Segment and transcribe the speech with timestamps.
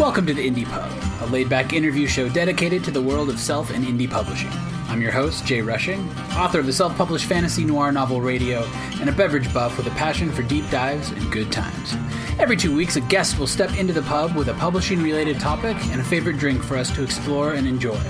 [0.00, 3.38] Welcome to the Indie Pub, a laid back interview show dedicated to the world of
[3.38, 4.50] self and indie publishing.
[4.88, 6.08] I'm your host, Jay Rushing,
[6.38, 8.62] author of the self published fantasy noir novel Radio,
[8.98, 11.96] and a beverage buff with a passion for deep dives and good times.
[12.38, 15.76] Every two weeks, a guest will step into the pub with a publishing related topic
[15.88, 18.00] and a favorite drink for us to explore and enjoy.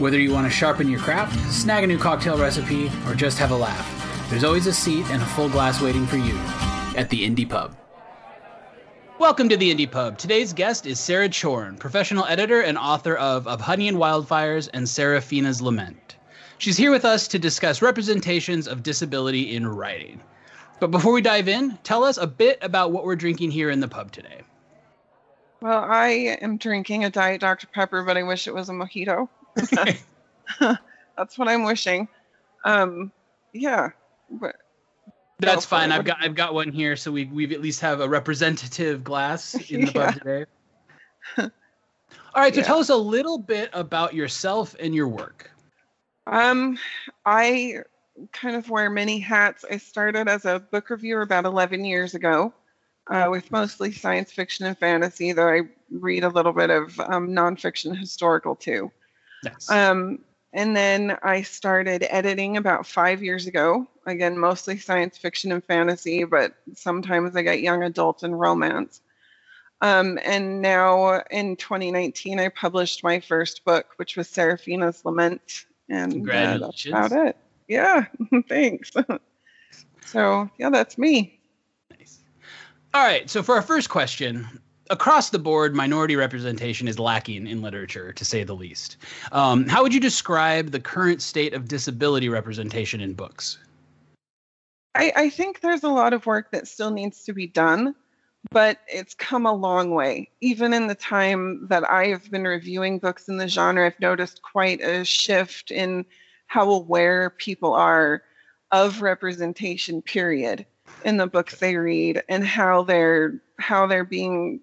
[0.00, 3.50] Whether you want to sharpen your craft, snag a new cocktail recipe, or just have
[3.50, 6.38] a laugh, there's always a seat and a full glass waiting for you
[6.96, 7.76] at the Indie Pub.
[9.18, 10.16] Welcome to the Indie Pub.
[10.16, 14.88] Today's guest is Sarah Chorn, professional editor and author of Of Honey and Wildfires and
[14.88, 16.14] Seraphina's Lament.
[16.58, 20.20] She's here with us to discuss representations of disability in writing.
[20.78, 23.80] But before we dive in, tell us a bit about what we're drinking here in
[23.80, 24.42] the pub today.
[25.60, 27.66] Well, I am drinking a Diet Dr.
[27.66, 29.28] Pepper, but I wish it was a mojito.
[31.16, 32.06] That's what I'm wishing.
[32.64, 33.10] Um,
[33.52, 33.90] yeah.
[34.30, 34.54] But
[35.40, 35.92] That's for fine.
[35.92, 39.54] I've got I've got one here, so we we at least have a representative glass
[39.70, 40.12] in the Yeah.
[40.12, 40.46] pub today.
[42.34, 42.66] All right, so Yeah.
[42.66, 45.50] tell us a little bit about yourself and your work.
[46.26, 46.78] Um,
[47.24, 47.82] I
[48.32, 49.64] kind of wear many hats.
[49.70, 52.52] I started as a book reviewer about 11 years ago,
[53.08, 57.28] uh, with mostly science fiction and fantasy, though I read a little bit of um,
[57.28, 58.90] nonfiction historical too.
[59.44, 59.70] Nice.
[59.70, 60.18] Um,
[60.52, 63.86] and then I started editing about five years ago.
[64.08, 69.00] Again, mostly science fiction and fantasy, but sometimes I get young adult and romance.
[69.80, 75.66] Um, and now in 2019, I published my first book, which was Seraphina's Lament.
[75.88, 76.94] And uh, that's Congratulations.
[76.94, 77.36] about it.
[77.68, 78.06] Yeah,
[78.48, 78.90] thanks.
[80.06, 81.38] so, yeah, that's me.
[81.96, 82.20] Nice.
[82.94, 84.48] All right, so for our first question,
[84.90, 88.96] across the board, minority representation is lacking in literature, to say the least.
[89.32, 93.58] Um, how would you describe the current state of disability representation in books?
[94.98, 97.94] I, I think there's a lot of work that still needs to be done,
[98.50, 100.28] but it's come a long way.
[100.40, 104.42] Even in the time that I have been reviewing books in the genre, I've noticed
[104.42, 106.04] quite a shift in
[106.48, 108.22] how aware people are
[108.72, 110.66] of representation, period,
[111.04, 114.60] in the books they read and how they're how they're being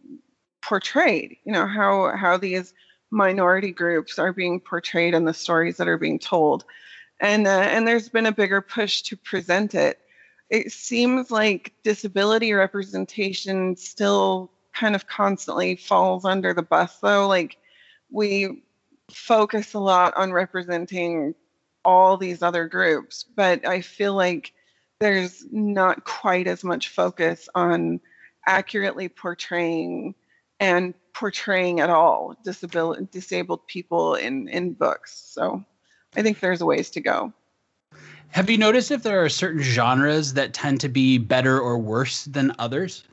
[0.61, 1.37] portrayed.
[1.45, 2.73] You know, how how these
[3.09, 6.65] minority groups are being portrayed in the stories that are being told.
[7.21, 9.99] And uh, and there's been a bigger push to present it
[10.49, 17.27] it seems like disability representation still kind of constantly falls under the bus though.
[17.27, 17.57] Like
[18.11, 18.63] we
[19.11, 21.35] focus a lot on representing
[21.83, 24.51] all these other groups but i feel like
[24.99, 27.99] there's not quite as much focus on
[28.47, 30.15] accurately portraying
[30.59, 35.13] and portraying at all disabil- disabled people in in books.
[35.27, 35.63] So
[36.15, 37.31] i think there's a ways to go
[38.29, 42.25] Have you noticed if there are certain genres that tend to be better or worse
[42.25, 43.03] than others?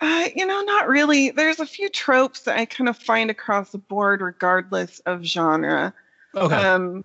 [0.00, 1.30] Uh, you know, not really.
[1.30, 5.94] There's a few tropes that I kind of find across the board, regardless of genre.
[6.34, 6.54] Okay.
[6.54, 7.04] Um,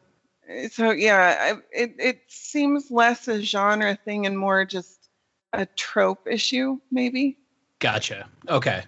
[0.72, 5.10] so yeah, I, it it seems less a genre thing and more just
[5.54, 7.38] a trope issue, maybe.
[7.80, 8.28] Gotcha.
[8.48, 8.84] Okay.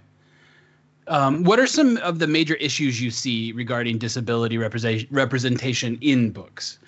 [1.07, 6.31] Um, what are some of the major issues you see regarding disability represent- representation in
[6.31, 6.79] books?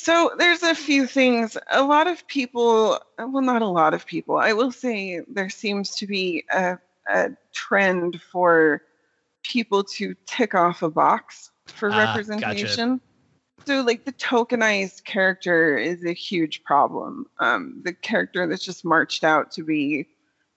[0.00, 1.56] So there's a few things.
[1.72, 4.36] A lot of people, well, not a lot of people.
[4.36, 6.78] I will say there seems to be a,
[7.10, 8.80] a trend for
[9.42, 12.06] people to tick off a box for Ah, gotcha.
[12.06, 13.00] representation.
[13.66, 17.26] So, like the tokenized character is a huge problem.
[17.40, 20.06] Um, the character that's just marched out to be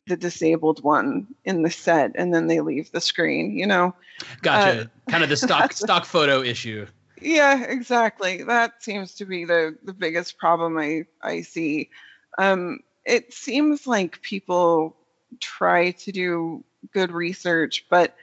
[0.05, 3.57] the disabled one in the set, and then they leave the screen.
[3.57, 3.95] You know.
[4.43, 4.83] Gotcha.
[4.83, 6.85] Uh, kind of the stock stock photo issue.
[7.21, 8.43] Yeah, exactly.
[8.43, 11.89] That seems to be the the biggest problem I I see.
[12.37, 14.97] Um, it seems like people
[15.39, 18.15] try to do good research, but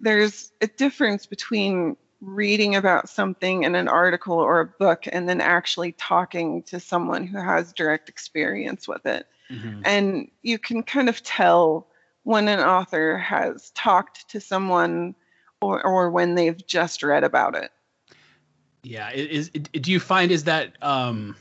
[0.00, 5.40] there's a difference between reading about something in an article or a book and then
[5.40, 9.26] actually talking to someone who has direct experience with it.
[9.50, 9.82] Mhm.
[9.84, 11.88] And you can kind of tell
[12.24, 15.14] when an author has talked to someone
[15.60, 17.72] or, or when they've just read about it.
[18.82, 19.10] Yeah.
[19.12, 21.36] Is, do you find is that um,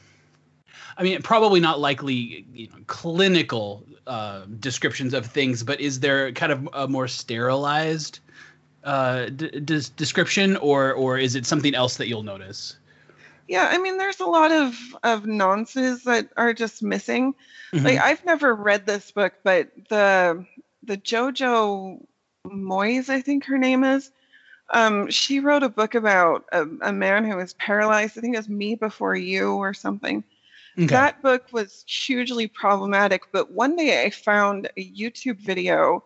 [0.97, 6.31] I mean, probably not likely you know, clinical uh, descriptions of things, but is there
[6.31, 8.19] kind of a more sterilized
[8.83, 12.77] uh, d- des- description, or or is it something else that you'll notice?
[13.47, 17.35] Yeah, I mean, there's a lot of of nonces that are just missing.
[17.73, 17.83] Mhm.
[17.83, 20.45] Like I've never read this book, but the
[20.83, 22.05] the JoJo
[22.47, 24.11] Moyes, I think her name is.
[24.71, 28.17] Um, she wrote a book about a, a man who was paralyzed.
[28.17, 30.23] I think it was Me Before You or something.
[30.77, 30.87] Okay.
[30.87, 33.23] That book was hugely problematic.
[33.33, 36.03] But one day I found a YouTube video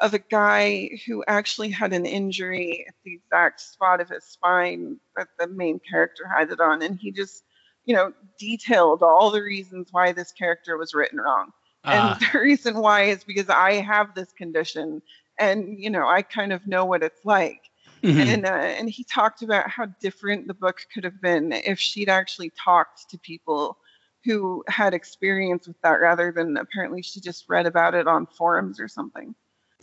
[0.00, 4.98] of a guy who actually had an injury at the exact spot of his spine
[5.16, 6.82] that the main character had it on.
[6.82, 7.44] And he just,
[7.84, 11.50] you know, detailed all the reasons why this character was written wrong.
[11.84, 11.90] Uh.
[11.90, 12.18] And ah.
[12.32, 15.02] the reason why is because I have this condition
[15.38, 17.60] and, you know, I kind of know what it's like.
[18.02, 18.20] Mm-hmm.
[18.20, 22.08] And uh, and he talked about how different the book could have been if she'd
[22.08, 23.78] actually talked to people
[24.24, 28.80] who had experience with that rather than apparently she just read about it on forums
[28.80, 29.34] or something.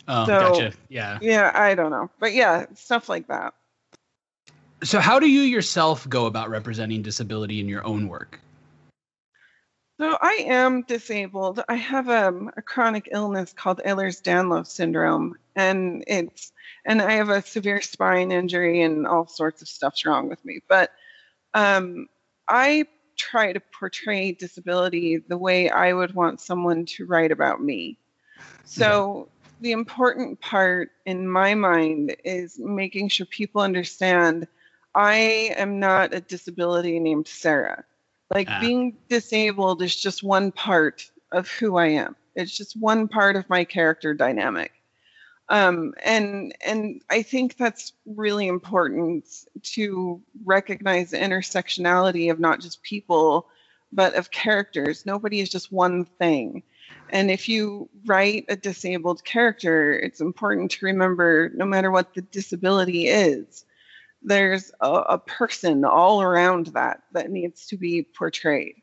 [0.08, 0.72] Oh, so, gotcha.
[0.90, 1.18] Yeah.
[1.22, 2.10] Yeah, I don't know.
[2.20, 3.54] But yeah, stuff like that.
[4.84, 8.40] So, how do you yourself go about representing disability in your own work?
[9.98, 11.64] So, I am disabled.
[11.70, 16.52] I have um, a chronic illness called Ehlers-Danlos syndrome, and it's
[16.86, 20.60] and I have a severe spine injury and all sorts of stuff's wrong with me.
[20.68, 20.92] But
[21.54, 22.08] um,
[22.48, 27.98] I try to portray disability the way I would want someone to write about me.
[28.66, 29.30] So
[29.62, 34.48] the important part in my mind is making sure people understand
[34.94, 37.84] I am not a disability named Sarah.
[38.34, 38.60] Like ah.
[38.60, 42.16] being disabled is just one part of who I am.
[42.36, 44.72] It's just one part of my character dynamic.
[45.50, 49.26] Um, and and I think that's really important
[49.62, 53.48] to recognize the intersectionality of not just people,
[53.92, 55.06] but of characters.
[55.06, 56.64] Nobody is just one thing.
[57.10, 62.22] And if you write a disabled character, it's important to remember no matter what the
[62.22, 63.66] disability is,
[64.26, 68.76] there's a, a, person all around that that needs to be portrayed.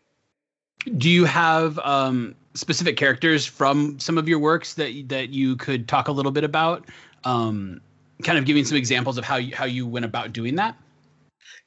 [0.97, 5.89] Do you have um, specific characters from some of your works that that you could
[5.89, 6.87] talk a little bit about?
[7.25, 7.81] Um,
[8.23, 10.77] kind of giving some examples of how you, how you went about doing that.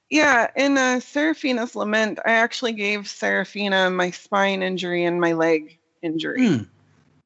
[0.09, 5.79] Yeah, in uh, Seraphina's Lament, I actually gave Seraphina my spine injury and my leg
[6.01, 6.41] injury.
[6.41, 6.67] Mm.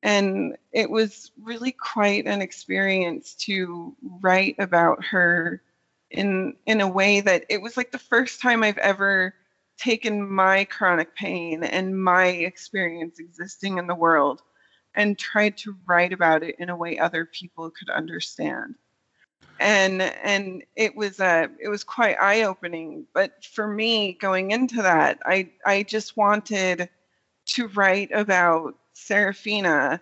[0.02, 5.62] And it was really quite an experience to write about her
[6.11, 9.33] in in a way that it was like the first time I've ever
[9.77, 14.41] taken my chronic pain and my experience existing in the world
[14.95, 18.75] and tried to write about it in a way other people could understand.
[19.59, 24.81] And and it was uh it was quite eye opening but for me going into
[24.81, 26.89] that i i just wanted
[27.45, 30.01] to write about Seraphina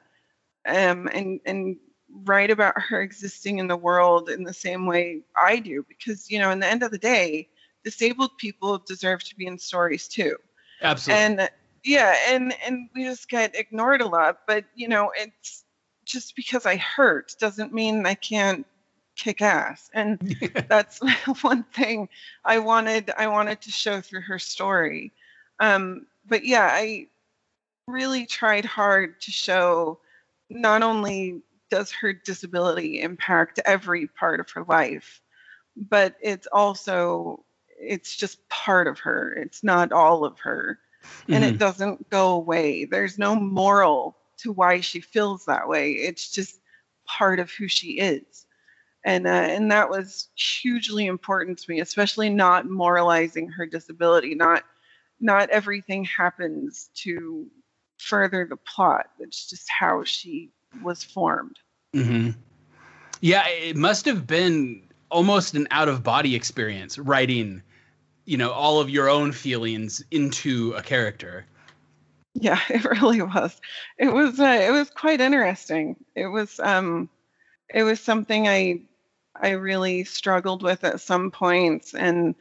[0.68, 1.78] um, and and
[2.10, 6.40] write about her existing in the world in the same way I do because you
[6.40, 7.50] know in the end of the day
[7.84, 10.38] disabled people deserve to be in stories too.
[10.82, 11.24] Absolutely.
[11.24, 11.50] And
[11.84, 15.64] yeah and and we just get ignored a lot but you know it's
[16.06, 18.66] just because I hurt doesn't mean I can't
[19.18, 19.90] kick ass.
[19.94, 20.20] And
[20.70, 21.00] that's
[21.42, 22.08] one thing
[22.46, 25.12] I wanted I wanted to show through her story.
[25.60, 27.08] Um but yeah I
[27.88, 30.00] really tried hard to show
[30.50, 35.22] not only does her disability impact every part of her life,
[35.76, 37.44] but it's also
[37.80, 39.34] it's just part of her.
[39.34, 40.80] It's not all of her.
[41.04, 41.34] Mm-hmm.
[41.34, 41.58] And it mm-hmm.
[41.58, 42.86] doesn't go away.
[42.86, 45.92] There's no moral to why she feels that way.
[45.94, 46.60] It's just
[47.06, 48.46] part of who she is.
[49.04, 54.36] And uh, and that was hugely important to me, especially not moralizing her disability.
[54.36, 54.64] Not
[55.20, 57.48] not everything happens to
[57.98, 59.08] further the plot.
[59.20, 60.52] It's just how she
[60.84, 61.58] was formed.
[61.96, 62.32] Mm-hmm.
[63.22, 67.62] Yeah, it must have been almost an out of body experience writing,
[68.26, 71.46] you know, all of your own feelings into a character.
[72.34, 73.60] Yeah, it really was.
[73.98, 75.96] It was uh, it was quite interesting.
[76.16, 77.10] It was um
[77.74, 78.82] it was something I
[79.36, 82.36] I really struggled with at some points and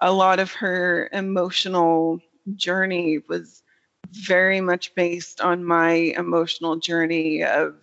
[0.00, 2.20] a lot of her emotional
[2.56, 3.62] journey was
[4.14, 7.74] very much based on my emotional journey of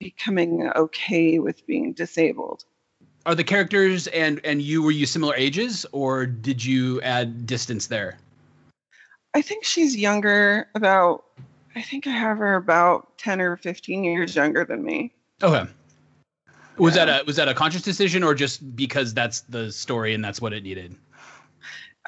[0.00, 2.64] becoming okay with being disabled.
[3.26, 7.86] Are the characters and and you were you similar ages or did you add distance
[7.86, 8.18] there?
[9.34, 11.24] I think she's younger about
[11.76, 15.12] I think I have her about 10 or 15 years younger than me.
[15.42, 15.64] Okay.
[16.78, 17.04] Was yeah.
[17.04, 20.40] that a was that a conscious decision or just because that's the story and that's
[20.40, 20.96] what it needed?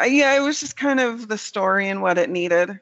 [0.00, 2.80] Uh, yeah, it was just kind of the story and what it needed.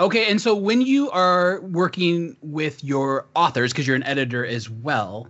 [0.00, 4.68] Okay, and so when you are working with your authors, because you're an editor as
[4.68, 5.28] well,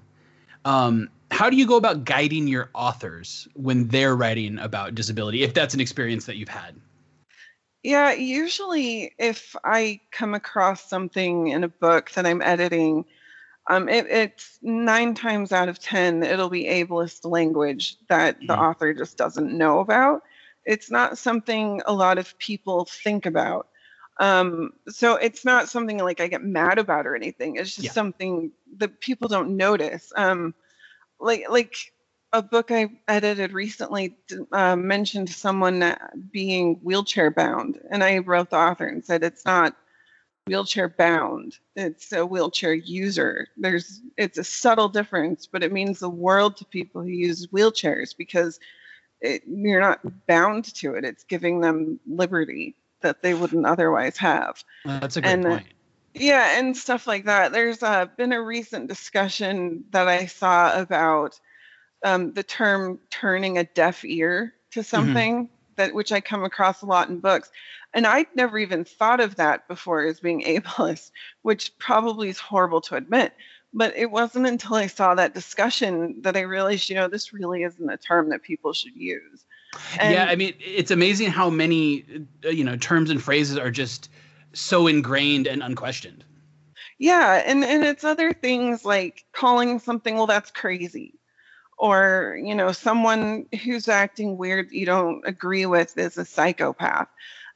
[0.64, 5.54] um, how do you go about guiding your authors when they're writing about disability, if
[5.54, 6.76] that's an experience that you've had?
[7.82, 13.04] Yeah, usually if I come across something in a book that I'm editing,
[13.68, 18.62] um, it, it's nine times out of ten it'll be ableist language that the mm-hmm.
[18.62, 20.22] author just doesn't know about.
[20.64, 23.68] It's not something a lot of people think about
[24.18, 27.56] Um, so it's not something like I get mad about or anything.
[27.56, 27.92] It's just Yeah.
[27.92, 30.12] something that people don't notice.
[30.16, 30.54] Um,
[31.18, 31.74] like like
[32.32, 34.16] a book I edited recently
[34.52, 35.98] uh, mentioned someone uh,
[36.30, 39.76] being wheelchair bound, and I wrote the author and said it's not
[40.46, 43.48] wheelchair bound; it's a wheelchair user.
[43.56, 48.16] There's it's a subtle difference, but it means the world to people who use wheelchairs
[48.16, 48.58] because
[49.20, 51.04] it, you're not bound to it.
[51.04, 54.62] It's giving them liberty that they wouldn't otherwise have.
[54.84, 55.66] That's a great And, uh, point.
[56.14, 57.52] Yeah, and stuff like that.
[57.52, 61.40] There's uh, been a recent discussion that I saw about
[62.04, 66.86] um, the term turning a deaf ear to something that which I come across a
[66.86, 67.50] lot in books,
[67.94, 71.10] and I'd never even thought of that before as being ableist,
[71.42, 73.32] which probably is horrible to admit.
[73.74, 77.62] But it wasn't until I saw that discussion that I realized, you know, this really
[77.62, 79.46] isn't a term that people should use.
[79.98, 82.04] And- yeah, I mean, it's amazing how many
[82.44, 84.10] uh, you know terms and phrases are just
[84.52, 86.24] so ingrained and unquestioned.
[86.98, 91.14] Yeah, and and it's other things like calling something, well, that's crazy,
[91.78, 97.08] or you know, someone who's acting weird you don't agree with is a psychopath.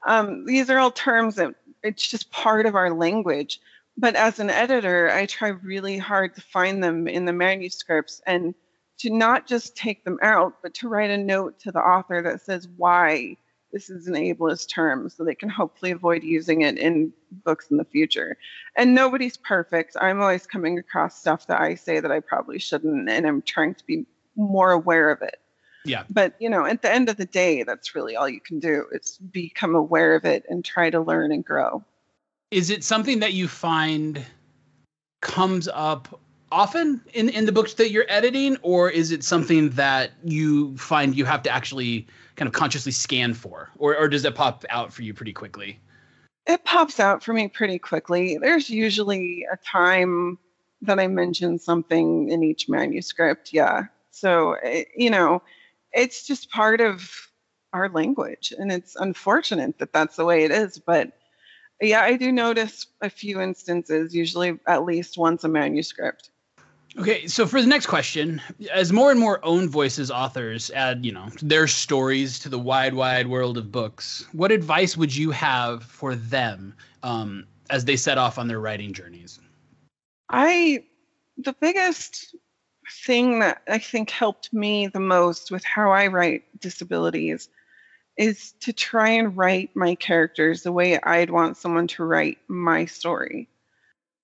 [0.06, 3.60] Um, these are all terms that it's just part of our language.
[3.98, 8.54] But as an editor, I try really hard to find them in the manuscripts and
[8.98, 12.40] to not just take them out, but to write a note to the author that
[12.40, 13.36] says why
[13.72, 17.12] this is an ableist term so they can hopefully avoid using it in
[17.44, 18.38] books in the future.
[18.76, 19.96] And nobody's perfect.
[20.00, 23.74] I'm always coming across stuff that I say that I probably shouldn't, and I'm trying
[23.74, 25.40] to be more aware of it.
[25.84, 26.04] Yeah.
[26.10, 28.86] But, you know, at the end of the day, that's really all you can do
[28.92, 31.84] is become aware of it and try to learn and grow.
[32.50, 34.24] Is it something that you find
[35.20, 36.20] comes up
[36.52, 41.16] often in in the books that you're editing, or is it something that you find
[41.16, 44.92] you have to actually kind of consciously scan for, or or does it pop out
[44.92, 45.78] for you pretty quickly?
[46.46, 48.38] It pops out for me pretty quickly.
[48.38, 50.38] There's usually a time
[50.82, 53.52] that I mention something in each manuscript.
[53.52, 53.86] Yeah.
[54.12, 55.42] So, it, you know,
[55.92, 57.10] it's just part of
[57.72, 58.52] our language.
[58.56, 60.78] And it's unfortunate that that's the way it is.
[60.78, 61.12] But
[61.80, 66.30] yeah, I do notice a few instances, usually at least once a manuscript.
[66.98, 68.40] Okay, so for the next question,
[68.72, 72.94] as more and more own voices authors add, you know, their stories to the wide,
[72.94, 78.16] wide world of books, what advice would you have for them um, as they set
[78.16, 79.40] off on their writing journeys?
[80.30, 80.84] I,
[81.36, 82.34] the biggest
[83.04, 87.50] thing that I think helped me the most with how I write disabilities
[88.16, 92.86] is to try and write my characters the way I'd want someone to write my
[92.86, 93.50] story.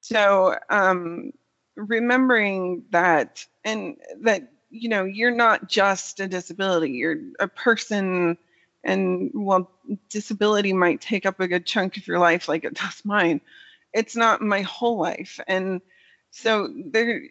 [0.00, 1.32] So, um,
[1.76, 8.36] remembering that and that, you know, you're not just a disability, you're a person.
[8.84, 9.70] And while
[10.08, 13.40] disability might take up a good chunk of your life, like it does mine,
[13.92, 15.40] it's not my whole life.
[15.46, 15.80] And
[16.30, 16.72] so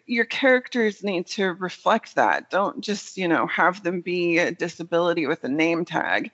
[0.06, 2.50] your characters need to reflect that.
[2.50, 6.30] Don't just, you know, have them be a disability with a name tag.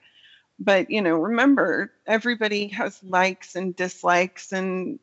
[0.59, 4.99] But, you know, remember everybody has likes and dislikes and,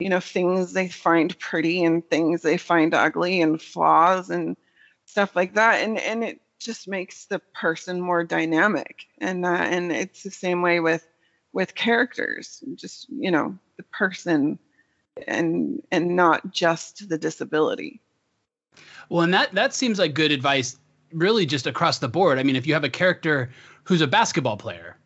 [0.00, 4.56] you know, things they find pretty and things they find ugly and flaws and
[5.04, 5.82] stuff like that.
[5.82, 9.06] And and it just makes the person more dynamic.
[9.18, 11.06] And uh, and it's the same way with
[11.52, 12.62] with characters.
[12.74, 14.58] Just, you know, the person
[15.26, 18.00] and and not just the disability.
[19.08, 20.78] Well, and that that seems like good advice,
[21.12, 22.38] really, just across the board.
[22.38, 23.50] I mean, if you have a character
[23.84, 24.96] who's a basketball player,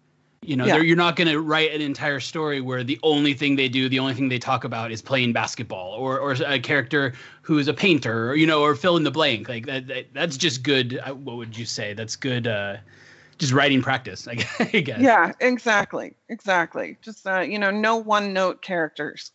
[0.47, 0.77] you know, Yeah.
[0.79, 3.99] you're not going to write an entire story where the only thing they do, the
[3.99, 7.75] only thing they talk about, is playing basketball, or or a character who is a
[7.75, 9.49] painter, or you know, or fill in the blank.
[9.49, 11.01] Like that, that that's just good.
[11.05, 11.95] uh, What would you say?
[11.95, 12.47] That's good.
[12.47, 12.77] Uh,
[13.39, 14.61] just writing practice, I guess.
[14.61, 15.01] I guess.
[15.01, 16.97] Yeah, exactly, exactly.
[17.03, 19.33] Just uh, you know, no one note characters.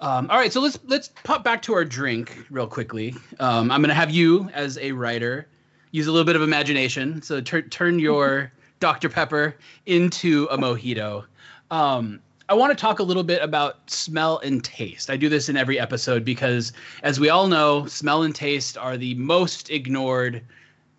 [0.00, 3.14] Um, all right, so let's let's pop back to our drink real quickly.
[3.40, 5.48] Um, I'm gonna have you as a writer
[5.90, 7.22] use a little bit of imagination.
[7.22, 9.56] So tur- turn your Dr Pepper
[9.86, 11.24] into a mojito.
[11.70, 15.10] Um, I want to talk a little bit about smell and taste.
[15.10, 18.96] I do this in every episode because, as we all know, smell and taste are
[18.96, 20.44] the most ignored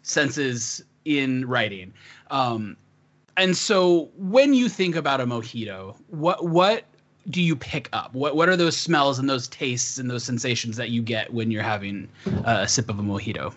[0.02, 1.94] senses in writing.
[2.32, 2.76] Um,
[3.38, 6.84] and so, when you think about a mojito, what what
[7.30, 8.14] do you pick up?
[8.14, 11.52] What what are those smells and those tastes and those sensations that you get when
[11.52, 12.10] you're having
[12.44, 13.54] a sip of a mojito?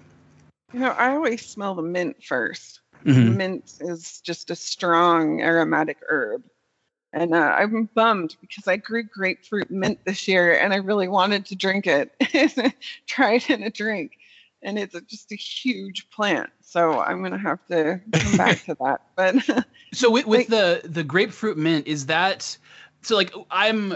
[0.72, 3.37] You know, I always smell the mint 1st Mhm.
[3.37, 6.42] Mint is just a strong aromatic herb.
[7.12, 11.47] And uh, I'm bummed because I grew grapefruit mint this year and I really wanted
[11.47, 12.12] to drink it,
[13.07, 14.12] try it in a drink.
[14.62, 16.50] and it's a, just a huge plant.
[16.62, 19.00] So I'm gonna have to come back to that.
[19.16, 19.37] But
[19.92, 22.57] so with, with like, the the grapefruit mint, is that
[23.02, 23.16] so?
[23.16, 23.95] Like I'm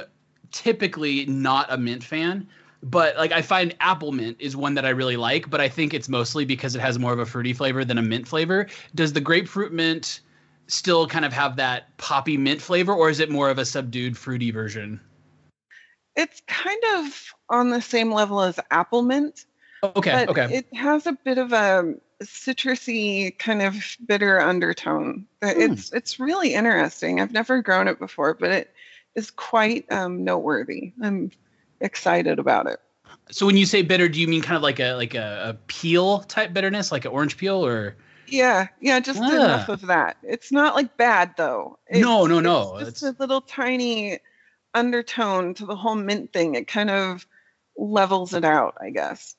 [0.51, 2.49] typically not a mint fan,
[2.85, 5.49] but like I find apple mint is one that I really like.
[5.49, 8.03] But I think it's mostly because it has more of a fruity flavor than a
[8.03, 8.67] mint flavor.
[8.95, 10.21] Does the grapefruit mint
[10.67, 14.19] still kind of have that poppy mint flavor, or is it more of a subdued
[14.19, 15.01] fruity version?
[16.15, 19.47] It's kind of on the same level as apple mint.
[19.83, 20.27] Okay.
[20.27, 20.49] okay.
[20.55, 23.77] It has a bit of a citrusy kind of
[24.07, 25.27] bitter undertone.
[25.43, 25.73] Mm.
[25.73, 27.21] It's it's really interesting.
[27.21, 28.75] I've never grown it before, but it
[29.15, 30.93] is quite um, noteworthy.
[31.03, 31.31] I'm
[31.81, 32.79] excited about it.
[33.31, 35.55] So when you say bitter, do you mean kind of like a like a, a
[35.67, 37.97] peel type bitterness, like an orange peel, or?
[38.27, 39.29] Yeah, yeah, just ah.
[39.29, 40.17] enough of that.
[40.23, 41.79] It's not like bad though.
[41.87, 42.77] It's, no, no, no.
[42.77, 43.19] It's just it's...
[43.19, 44.19] a little tiny
[44.75, 46.55] undertone to the whole mint thing.
[46.55, 47.27] It kind of
[47.77, 49.37] levels it out, I guess.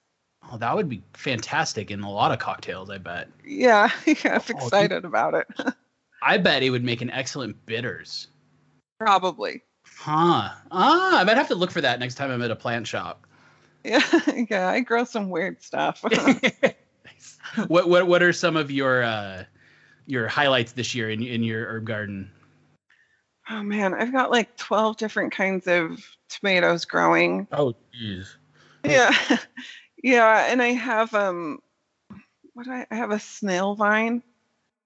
[0.52, 3.30] Oh, that would be fantastic in a lot of cocktails, I bet.
[3.44, 5.06] Yeah, yeah I'm oh, excited dude.
[5.06, 5.48] about it.
[6.22, 8.28] I bet it would make an excellent bitters.
[9.00, 9.64] Probably.
[9.98, 10.50] Huh.
[10.72, 13.26] Ah, I might have to look for that next time I'm at a plant shop.
[13.86, 14.02] Yeah,
[14.50, 16.04] yeah, I grow some weird stuff.
[17.68, 19.44] what what what are some of your uh
[20.08, 22.32] your highlights this year in in your herb garden?
[23.48, 27.48] Oh man, I've got like 12 different kinds of tomatoes growing.
[27.52, 28.36] Oh jeez.
[28.84, 29.12] Yeah.
[30.04, 31.60] yeah, and I have um
[32.54, 34.24] what I, I have a snail vine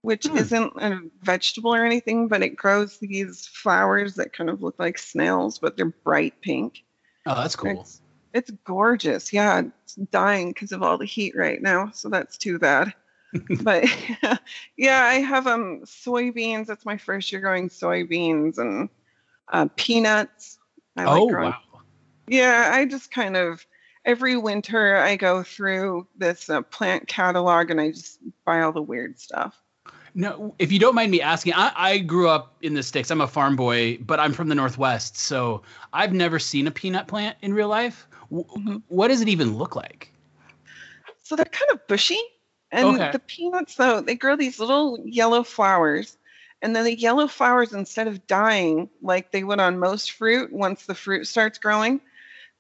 [0.02, 0.38] which hmm.
[0.38, 4.98] isn't a vegetable or anything, but it grows these flowers that kind of look like
[4.98, 6.84] snails, but they're bright pink.
[7.26, 7.82] Oh, that's cool.
[7.82, 8.02] It's,
[8.34, 9.34] it's gorgeous.
[9.34, 12.94] Yeah, it's dying because of all the heat right now, so that's too bad.
[13.62, 13.86] but
[14.78, 16.66] yeah, I have um soybeans.
[16.66, 18.90] That's my first year growing soybeans and
[19.52, 20.58] uh, peanuts.
[20.96, 21.52] I oh like growing.
[21.52, 21.82] wow!
[22.28, 23.66] Yeah, I just kind of
[24.06, 28.82] every winter I go through this uh, plant catalog and I just buy all the
[28.82, 29.60] weird stuff.
[30.16, 33.12] No, if you don't mind me asking, I, I, grew up in the sticks.
[33.12, 35.62] I'm a farm boy, but I'm from the northwest, so
[35.94, 38.08] I've never seen a peanut plant in real life.
[38.32, 38.78] Mm-hmm.
[38.88, 40.12] What does it even look like?
[41.24, 42.20] So they're kind of bushy,
[42.72, 43.12] and okay.
[43.12, 46.18] the peanuts though they grow these little yellow flowers,
[46.62, 50.86] and then the yellow flowers instead of dying like they would on most fruit once
[50.86, 52.02] the fruit starts growing,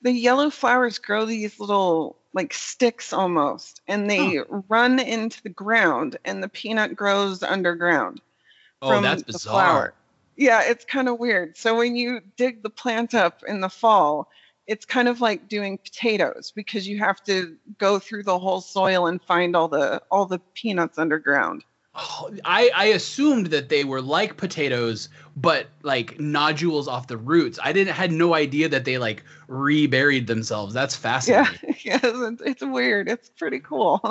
[0.01, 4.61] the yellow flowers grow these little like sticks almost and they huh.
[4.67, 8.21] run into the ground and the peanut grows underground
[8.81, 9.41] oh from that's bizarre.
[9.41, 9.93] the flower
[10.37, 14.29] yeah it's kind of weird so when you dig the plant up in the fall
[14.67, 19.07] it's kind of like doing potatoes because you have to go through the whole soil
[19.07, 24.01] and find all the all the peanuts underground Oh, I, I assumed that they were
[24.01, 27.59] like potatoes, but like nodules off the roots.
[27.61, 30.73] I didn't had no idea that they like reburied themselves.
[30.73, 31.75] That's fascinating.
[31.81, 33.07] Yeah, yeah, it's weird.
[33.07, 34.01] It's pretty cool.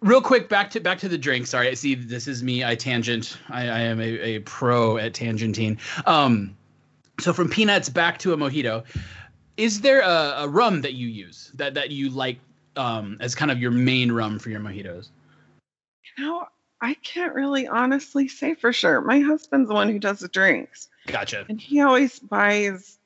[0.00, 1.46] Real quick, back to back to the drink.
[1.46, 2.64] Sorry, I see this is me.
[2.64, 3.38] I tangent.
[3.48, 5.78] I, I am a, a pro at tangentine.
[6.06, 6.56] Um,
[7.20, 8.84] so from peanuts back to a mojito.
[9.56, 12.38] Is there a, a rum that you use that that you like
[12.76, 15.08] um, as kind of your main rum for your mojitos?
[16.18, 16.46] Know,
[16.80, 19.00] I can't really honestly say for sure.
[19.00, 20.88] My husband's the one who does the drinks.
[21.06, 21.46] Gotcha.
[21.48, 22.98] And he always buys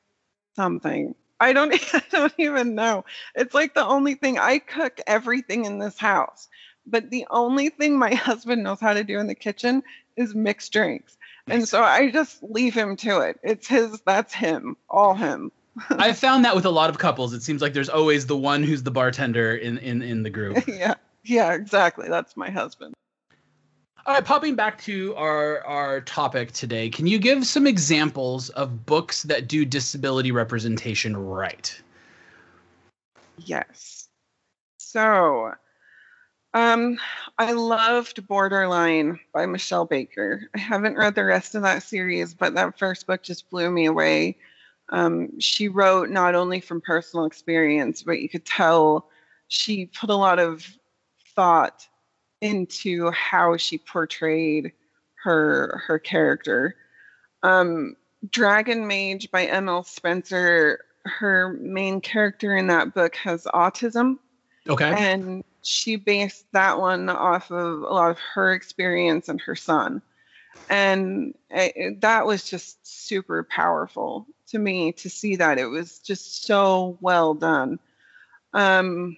[0.57, 1.15] something.
[1.41, 3.05] I don't I don't even know.
[3.35, 6.49] It's like the only thing I cook everything in this house.
[6.87, 9.83] But the only thing my husband knows how to do in the kitchen
[10.17, 11.17] is mix drinks.
[11.49, 13.41] And so I just leave him to it.
[13.43, 15.51] It's his that's him, all him.
[15.91, 17.33] I found that with a lot of couples.
[17.33, 20.67] It seems like there's always the one who's the bartender in in in the group.
[20.69, 20.95] yeah.
[21.25, 22.09] Yeah, exactly.
[22.09, 22.95] That's my husband.
[24.05, 28.85] All right, popping back to our our topic today, can you give some examples of
[28.85, 31.81] books that do disability representation right?
[33.39, 34.09] Yes.
[34.79, 35.53] So,
[36.53, 36.99] um,
[37.39, 40.51] I loved Borderline by Mishell Baker.
[40.53, 43.87] I haven't read the rest of that series, but that first book just blew me
[43.87, 44.37] away.
[44.89, 49.09] Um, she wrote not only from personal experience, but you could tell
[49.47, 50.67] she put a lot of
[51.37, 51.87] thought
[52.43, 54.73] into how she portrayed
[55.23, 56.77] her her character.
[57.43, 57.97] Um,
[58.31, 59.85] Dragon Mage by M.L.
[59.85, 60.85] Spencer.
[61.05, 64.19] Her main character in that book has autism.
[64.69, 64.93] Okay.
[64.97, 70.03] And she based that one off of a lot of her experience and her son.
[70.69, 75.59] And it, that was just super powerful to me to see that.
[75.59, 77.81] It was just so well done.
[78.55, 79.17] Um,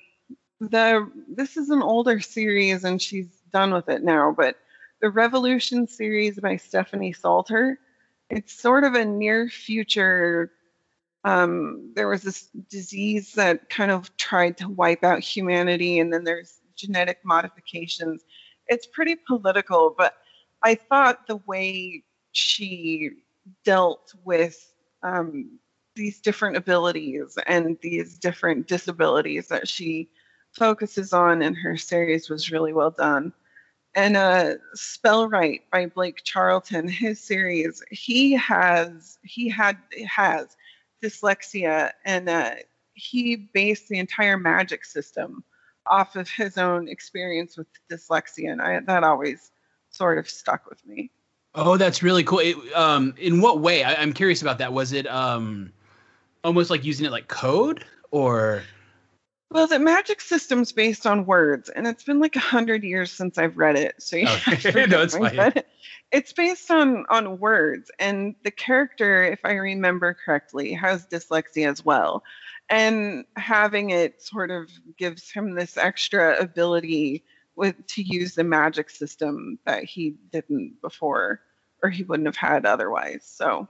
[0.70, 4.57] the this is an older series and she's done with it now, but
[5.00, 7.77] the Revolution series by Stephanie Saulter,
[8.31, 10.50] it's sort of a near future
[11.24, 16.24] Um, there was this disease that kind of tried to wipe out humanity, and then
[16.24, 18.24] there's genetic modifications.
[18.66, 20.14] It's pretty political, but
[20.62, 23.11] I thought the way she
[23.64, 24.57] dealt with
[25.03, 25.59] um,
[25.94, 30.11] these different abilities and these different disabilities that she
[30.55, 33.33] focuses on in her series was really well done.
[33.95, 39.77] And uh, Spellwright by Blake Charlton, his series, he has he had
[40.09, 40.57] has
[41.03, 42.55] dyslexia, and uh,
[42.95, 45.45] he based the entire magic system
[45.87, 49.53] off of his own experience with dyslexia, and I, that always
[49.90, 51.11] sort of stuck with me.
[51.55, 52.40] Oh, that's really cool.
[52.40, 53.85] It, um, in what way?
[53.85, 54.73] I, am curious about that.
[54.73, 55.73] Was it um,
[56.43, 58.62] almost like using it like code, or?
[59.55, 63.38] Well, the magic system's based on words, and it's been like a hundred years since
[63.38, 63.95] I've read it.
[64.03, 64.87] So yeah, oh, okay.
[64.88, 65.53] no, it's fine.
[66.11, 71.85] It's based on on words, and the character, if I remember correctly, has dyslexia as
[71.85, 72.25] well,
[72.69, 77.23] and having it sort of gives him this extra ability
[77.55, 81.40] with to use the magic system that he didn't before
[81.81, 83.23] or he wouldn't have had otherwise.
[83.25, 83.69] So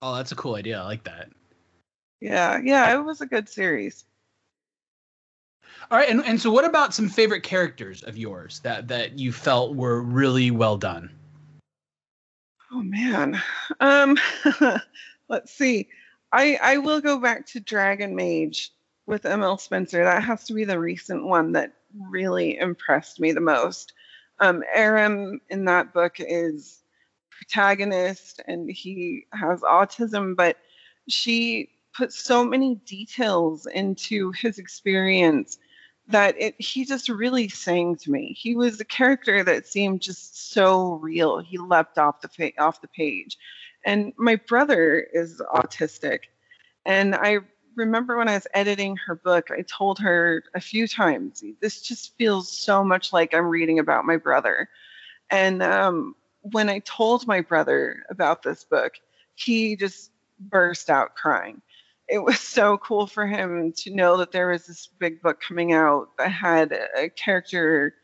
[0.00, 0.80] Oh, that's a cool idea.
[0.80, 1.30] I like that.
[2.20, 4.04] Yeah, yeah, it was a good series.
[5.90, 9.32] All right, and, and so what about some favorite characters of yours that that you
[9.32, 11.10] felt were really well done?
[12.70, 13.40] Oh man.
[13.80, 14.18] Um
[15.28, 15.88] let's see.
[16.32, 18.72] I I will go back to Dragon Mage
[19.06, 20.04] with ML Spencer.
[20.04, 21.72] That has to be the recent one that
[22.10, 23.94] really impressed me the most.
[24.40, 26.82] Um, Aram in that book is
[27.30, 30.58] protagonist and he has autism, but
[31.08, 35.58] she put so many details into his experience
[36.06, 38.32] that it he just really sang to me.
[38.38, 41.40] He was a character that seemed just so real.
[41.40, 43.36] He leapt off the fa- off the page.
[43.84, 46.20] And my brother is autistic,
[46.86, 47.38] and I
[47.74, 52.16] remember when I was editing her book, I told her a few times, this just
[52.16, 54.68] feels so much like I'm reading about my brother.
[55.30, 58.94] And um, when I told my brother about this book,
[59.36, 61.62] he just burst out crying.
[62.08, 65.72] It was so cool for him to know that there was this big book coming
[65.72, 67.94] out that had a character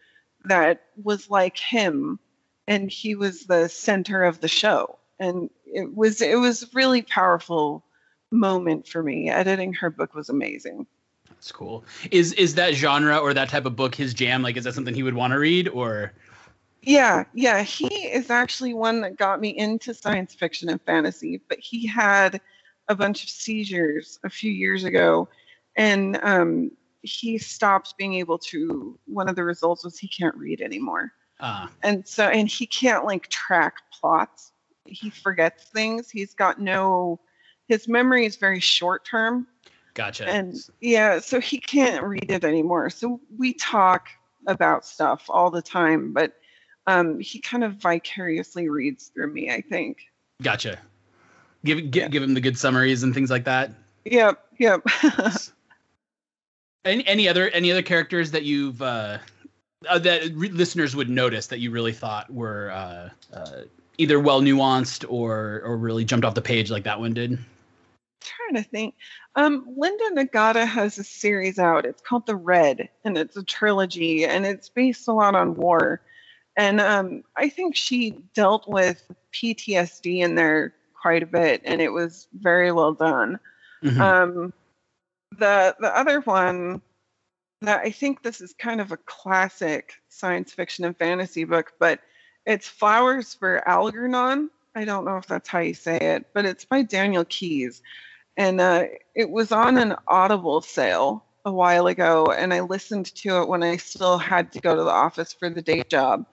[0.44, 2.18] that was like him
[2.66, 7.84] and he was the center of the show and it was it was really powerful
[8.30, 9.30] moment for me.
[9.30, 10.86] Editing her book was amazing.
[11.28, 11.84] That's cool.
[12.10, 14.42] Is is that genre or that type of book his jam?
[14.42, 16.12] Like, is that something he would want to read or?
[16.82, 17.62] Yeah, yeah.
[17.62, 22.40] He is actually one that got me into science fiction and fantasy, but he had
[22.88, 25.28] a bunch of seizures a few years ago,
[25.76, 26.70] and um,
[27.02, 28.98] he stopped being able to.
[29.06, 31.12] One of the results was he can't read anymore.
[31.40, 31.68] Uh.
[31.82, 34.52] And so, and he can't like track plots.
[34.86, 36.10] He forgets things.
[36.10, 37.20] He's got no
[37.68, 39.46] his memory is very short term.
[39.94, 40.28] Gotcha.
[40.28, 42.90] And yeah, so he can't read it anymore.
[42.90, 44.08] So we talk
[44.46, 46.34] about stuff all the time, but
[46.86, 49.98] um, he kind of vicariously reads through me, I think.
[50.42, 50.78] Gotcha.
[51.64, 52.08] Give give, yeah.
[52.08, 53.70] give him the good summaries and things like that.
[54.04, 54.82] Yep, yep.
[56.84, 59.18] any any other any other characters that you've uh,
[59.88, 63.62] uh, that re- listeners would notice that you really thought were uh, uh,
[63.98, 67.38] either well nuanced or or really jumped off the page like that one did?
[68.24, 68.94] trying to think.
[69.36, 71.84] Um, Linda Nagata has a series out.
[71.84, 76.00] It's called The Red, and it's a trilogy, and it's based a lot on war.
[76.56, 81.92] And um, I think she dealt with PTSD in there quite a bit, and it
[81.92, 83.38] was very well done.
[83.82, 84.00] Mm-hmm.
[84.00, 84.52] Um,
[85.38, 86.80] the the other one
[87.60, 92.00] that I think this is kind of a classic science fiction and fantasy book, but
[92.46, 94.48] it's Flowers for Algernon.
[94.74, 97.82] I don't know if that's how you say it, but it's by Daniel Keyes
[98.36, 103.42] and uh, it was on an Audible sale a while ago, and I listened to
[103.42, 106.26] it when I still had to go to the office for the day job,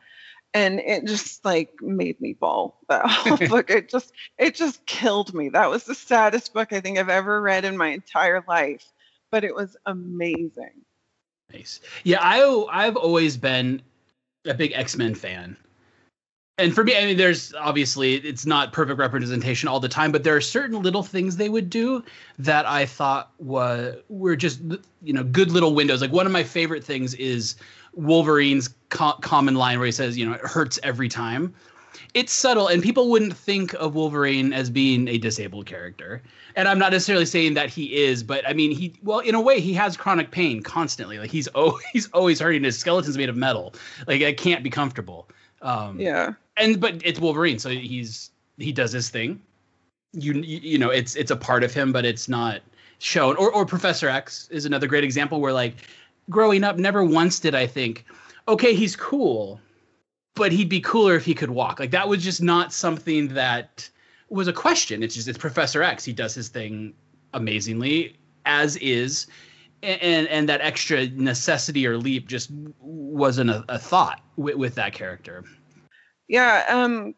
[0.53, 2.79] and it just like made me bawl.
[2.89, 5.49] That whole book, it just it just killed me.
[5.49, 8.85] That was the saddest book I think I've ever read in my entire life,
[9.31, 10.81] but it was amazing.
[11.53, 11.79] Nice.
[12.03, 13.81] Yeah, I I've always been
[14.45, 15.57] a big X Men fan
[16.57, 20.23] and for me, I mean, there's obviously it's not perfect representation all the time, but
[20.23, 22.03] there are certain little things they would do
[22.39, 24.61] that I thought were were just
[25.01, 26.01] you know good little windows.
[26.01, 27.55] Like one of my favorite things is
[27.93, 31.53] Wolverine's co- common line where he says, you know, it hurts every time.
[32.13, 36.21] It's subtle, and people wouldn't think of Wolverine as being a disabled character.
[36.55, 39.41] And I'm not necessarily saying that he is, but I mean, he well, in a
[39.41, 41.17] way, he has chronic pain constantly.
[41.17, 42.65] Like he's oh, he's always hurting.
[42.65, 43.73] His skeleton's made of metal.
[44.05, 45.27] Like it can't be comfortable.
[45.61, 46.33] Um, yeah.
[46.57, 49.41] And but it's Wolverine, so he's he does his thing.
[50.13, 52.61] you you know it's it's a part of him, but it's not
[52.99, 53.35] shown.
[53.37, 55.75] Or or Professor X is another great example where like
[56.29, 58.05] growing up, never once did I think,
[58.47, 59.59] okay, he's cool,
[60.35, 61.79] but he'd be cooler if he could walk.
[61.79, 63.89] Like that was just not something that
[64.29, 65.03] was a question.
[65.03, 66.03] It's just it's Professor X.
[66.03, 66.93] He does his thing
[67.33, 69.27] amazingly, as is.
[69.83, 74.93] And and that extra necessity or leap just wasn't a, a thought with, with that
[74.93, 75.43] character.
[76.27, 77.15] Yeah, um,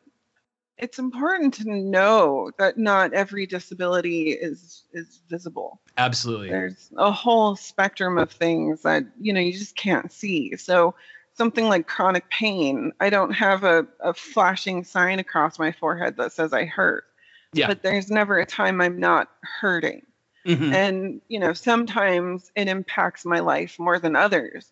[0.78, 5.82] it's important to know that not every disability is is visible.
[5.98, 6.50] Absolutely.
[6.50, 10.56] There's a whole spectrum of things that you know you just can't see.
[10.56, 10.96] So
[11.36, 16.34] something like chronic pain, I don't have a, a flashing sign across my forehead that
[16.34, 17.06] says I hurt.
[17.54, 17.68] Yeah.
[17.68, 20.06] But there's never a time I'm not hurting.
[20.46, 20.74] Mhm.
[20.74, 24.72] And you know, sometimes it impacts my life more than others.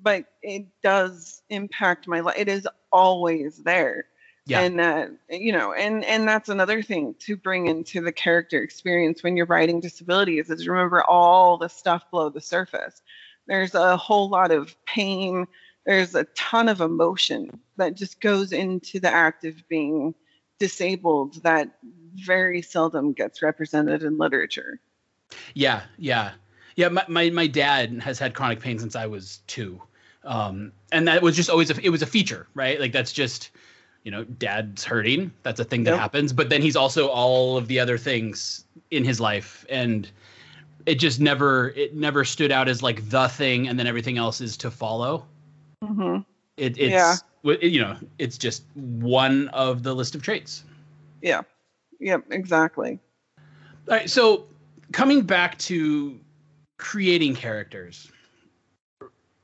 [0.00, 2.36] But it does impact my life.
[2.38, 4.06] It is always there
[4.46, 4.60] Yeah.
[4.60, 9.22] and uh, you know and and that's another thing to bring into the character experience
[9.22, 13.02] when you're writing disabilities is remember all the stuff below the surface
[13.46, 15.46] there's a whole lot of pain
[15.84, 20.14] there's a ton of emotion that just goes into the act of being
[20.58, 21.68] disabled that
[22.14, 24.80] very seldom gets represented in literature
[25.54, 26.32] Yeah, yeah,
[26.76, 26.88] yeah.
[26.88, 29.80] My, my my dad has had chronic pain since I was two,
[30.24, 32.80] um, and that was just always a, it was a feature, right?
[32.80, 33.50] Like that's just
[34.04, 35.32] you know, dad's hurting.
[35.42, 36.00] That's a thing that Yep.
[36.00, 36.32] happens.
[36.32, 40.10] But then he's also all of the other things in his life, and
[40.86, 44.40] it just never it never stood out as like the thing, and then everything else
[44.40, 45.26] is to follow.
[45.84, 46.18] hmm
[46.56, 47.60] It, it's Yeah.
[47.62, 50.64] you know, it's just one of the list of traits.
[51.20, 51.42] yeah
[52.00, 52.98] yep exactly
[53.88, 54.46] All right, so
[54.92, 56.18] coming back to
[56.78, 58.10] creating characters,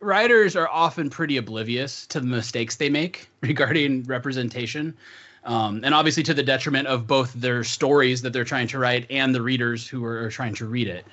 [0.00, 4.96] writers are often pretty oblivious to the mistakes they make regarding representation.
[5.44, 9.06] Um, and obviously to the detriment of both their stories that they're trying to write
[9.10, 11.04] and the readers who are, trying to read it.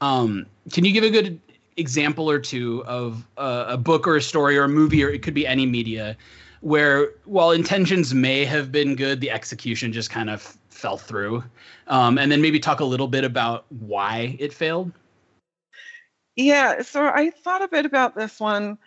[0.00, 1.40] Um, can you give a good
[1.76, 5.34] example or two of a book or a story or a movie, or it could
[5.34, 6.16] be any media,
[6.60, 11.44] where while intentions may have been good, the execution just kind of fell through?
[11.86, 14.92] Um, and then maybe talk a little bit about why it failed.
[16.36, 18.78] Yeah, so I thought a bit about this one, and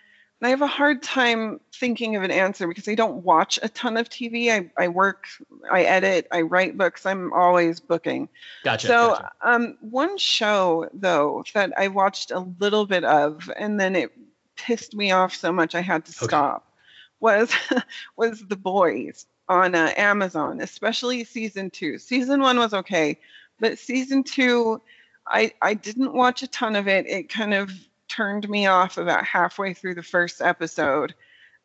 [0.42, 3.98] I have a hard time thinking of an answer because I don't watch a ton
[3.98, 4.50] of TV.
[4.52, 5.26] I, I work,
[5.72, 7.06] I edit, I write books.
[7.06, 8.30] I'm always booking.
[8.64, 8.88] Gotcha.
[8.88, 9.32] so, gotcha.
[9.42, 14.12] um, one show though that I watched a little bit of, and then it
[14.56, 16.28] pissed me off so much I had to Okay.
[16.28, 16.73] stop,
[17.24, 17.52] was
[18.18, 21.98] was The Boys on uh, Amazon, especially season two.
[21.98, 23.18] Season one was okay,
[23.60, 24.82] but season two,
[25.28, 27.08] I I didn't watch a ton of it.
[27.08, 27.72] It kind of
[28.10, 31.16] turned me off about halfway through the first episode,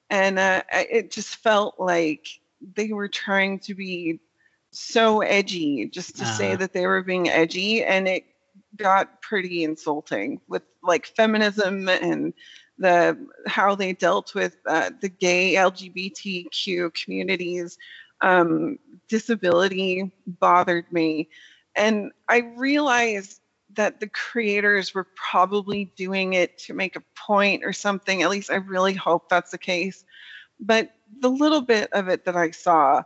[0.08, 2.26] and uh, it just felt like
[2.74, 4.20] they were trying to be
[4.70, 6.56] so edgy just to say Uh-huh.
[6.56, 8.24] that they were being edgy, and it
[8.76, 12.32] got pretty insulting with like feminism and
[12.78, 17.78] the how they dealt with uh, the gay LGBTQ communities.
[18.20, 21.28] Um, disability bothered me,
[21.76, 23.40] and I realized
[23.74, 28.22] that the creators were probably doing it to make a point or something.
[28.22, 30.04] At least I really hope that's the case.
[30.58, 33.02] But the little bit of it that I saw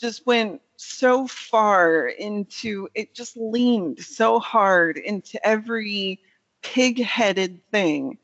[0.00, 6.20] just went so far into it, just leaned so hard into every
[6.62, 8.18] pig headed thing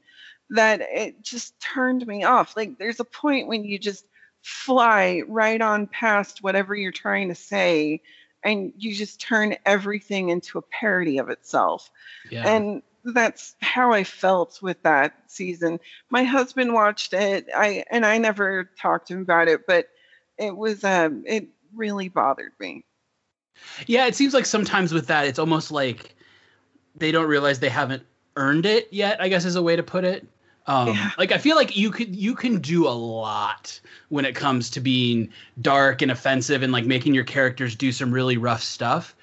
[0.53, 2.57] that it just turned me off.
[2.57, 4.05] Like, there's a point when you just
[4.43, 8.01] fly right on past whatever you're trying to say
[8.45, 11.91] and you just turn everything into a parody of itself
[12.29, 12.49] yeah.
[12.49, 15.81] and that's how I felt with that season.
[16.11, 17.49] My husband watched it.
[17.55, 19.89] I and I never talked to him about it, but
[20.39, 22.85] it was um it really bothered me.
[23.87, 26.15] Yeah, it seems like sometimes with that, it's almost like
[26.97, 28.05] they don't realize they haven't
[28.37, 29.21] earned it yet.
[29.21, 30.27] I guess is a way to put it.
[30.67, 31.11] Um, Yeah.
[31.19, 34.81] Like I feel like you could you can do a lot when it comes to
[34.81, 39.15] being dark and offensive and like making your characters do some really rough stuff.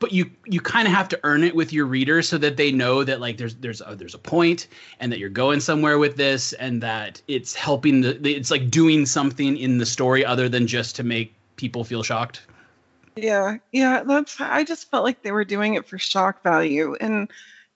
[0.00, 2.70] But you you kind of have to earn it with your readers so that they
[2.70, 4.68] know that like there's there's a, there's a point
[5.00, 8.70] and that you're going somewhere with this and that it's helping the the- it's like
[8.70, 12.42] doing something in the story other than just to make people feel shocked.
[13.16, 17.28] Yeah, yeah, that's I just felt like they were doing it for shock value and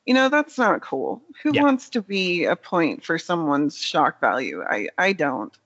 [0.07, 1.23] you know, that's not cool.
[1.43, 1.63] Who Yeah.
[1.63, 4.63] wants to be a point for someone's shock value?
[4.63, 5.57] I I don't.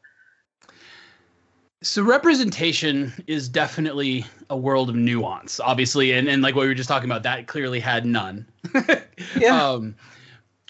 [1.83, 6.75] So representation is definitely a world of nuance, obviously, and, and like what we were
[6.75, 8.47] just talking about, that clearly had none.
[9.41, 9.73] Yeah.
[9.73, 9.95] Um,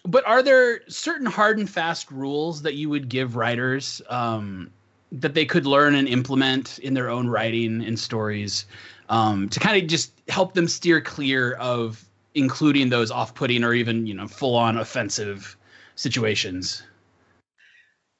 [0.04, 4.70] but are there certain hard and fast rules that you would give writers um,
[5.12, 8.66] that they could learn and implement in their own writing and stories
[9.08, 12.05] um, to kind of just help them steer clear of
[12.36, 15.56] including those off-putting or even you know full-on offensive
[15.96, 16.82] situations.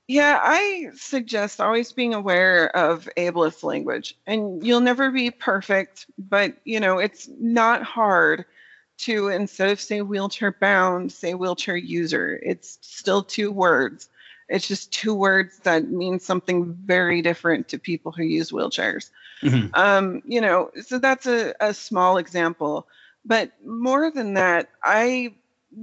[0.08, 4.16] Yeah, I suggest always being aware of ableist language.
[4.26, 8.44] And you'll never be perfect, but you know, it's not hard
[8.98, 12.38] to instead of say wheelchair bound, say wheelchair user.
[12.42, 14.08] It's still two words.
[14.48, 19.10] It's just two words that mean something very different to people who use wheelchairs.
[19.42, 19.74] Mm-hmm.
[19.74, 22.86] Um, you know, so that's a, a small example.
[23.26, 25.34] But more than that, I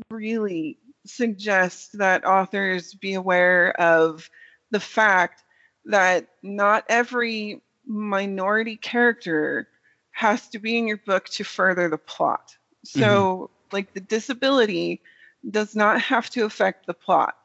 [0.10, 4.30] really suggest that authors be aware of
[4.72, 5.44] the fact
[5.86, 9.68] that not every minority character
[10.12, 12.56] has to be in your book to further the plot.
[12.86, 13.76] So, mm-hmm.
[13.76, 15.02] like, the disability
[15.50, 17.36] does not have to affect the plot.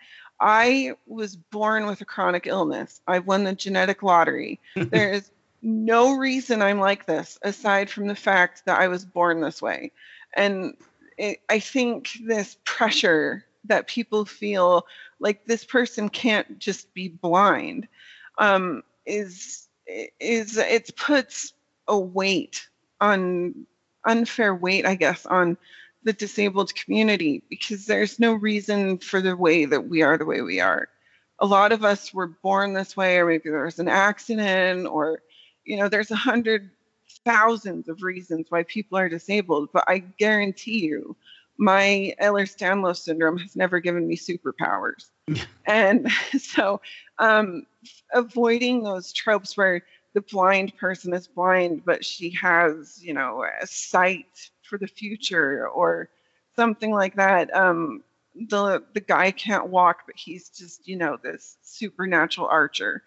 [0.41, 3.01] I was born with a chronic illness.
[3.09, 4.61] I won the genetic lottery.
[4.77, 5.31] there is
[5.63, 9.93] no reason I'm like this aside from the fact that I was born this way.
[10.37, 10.77] And
[11.17, 14.87] it, I think this pressure that people feel
[15.21, 17.89] like this person can't just be blind
[18.39, 19.69] um, is
[20.21, 21.53] is it puts
[21.89, 22.69] a weight
[23.01, 23.67] on
[24.05, 25.57] unfair weight, I guess, on
[26.05, 30.41] the disabled community because there's no reason for the way that we are the way
[30.43, 30.89] we are.
[31.41, 35.23] A lot of us were born this way, or maybe there was an accident, or
[35.69, 36.71] you know, there's a hundred
[37.27, 39.69] thousands of reasons why people are disabled.
[39.73, 41.15] But I guarantee you,
[41.59, 45.11] my Ehlers-Danlos syndrome has never given me superpowers.
[45.67, 46.81] and so
[47.19, 47.67] um,
[48.15, 49.83] avoiding those tropes where
[50.15, 55.69] the blind person is blind, but she has, you know, a sight for the future
[55.69, 56.09] or
[56.57, 57.55] something like that.
[57.55, 58.03] Um,
[58.49, 63.03] the the guy can't walk, but he's just, you know, this supernatural archer.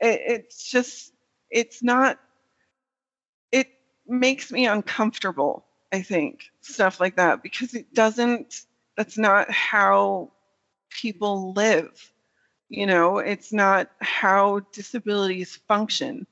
[0.00, 1.13] It, it's just,
[1.50, 2.18] it's not.
[3.52, 3.68] It
[4.06, 8.62] makes me uncomfortable I think, stuff like that, because it doesn't,
[8.96, 10.32] that's not how
[10.90, 12.12] people live.
[12.68, 16.26] You know, it's not how disabilities function.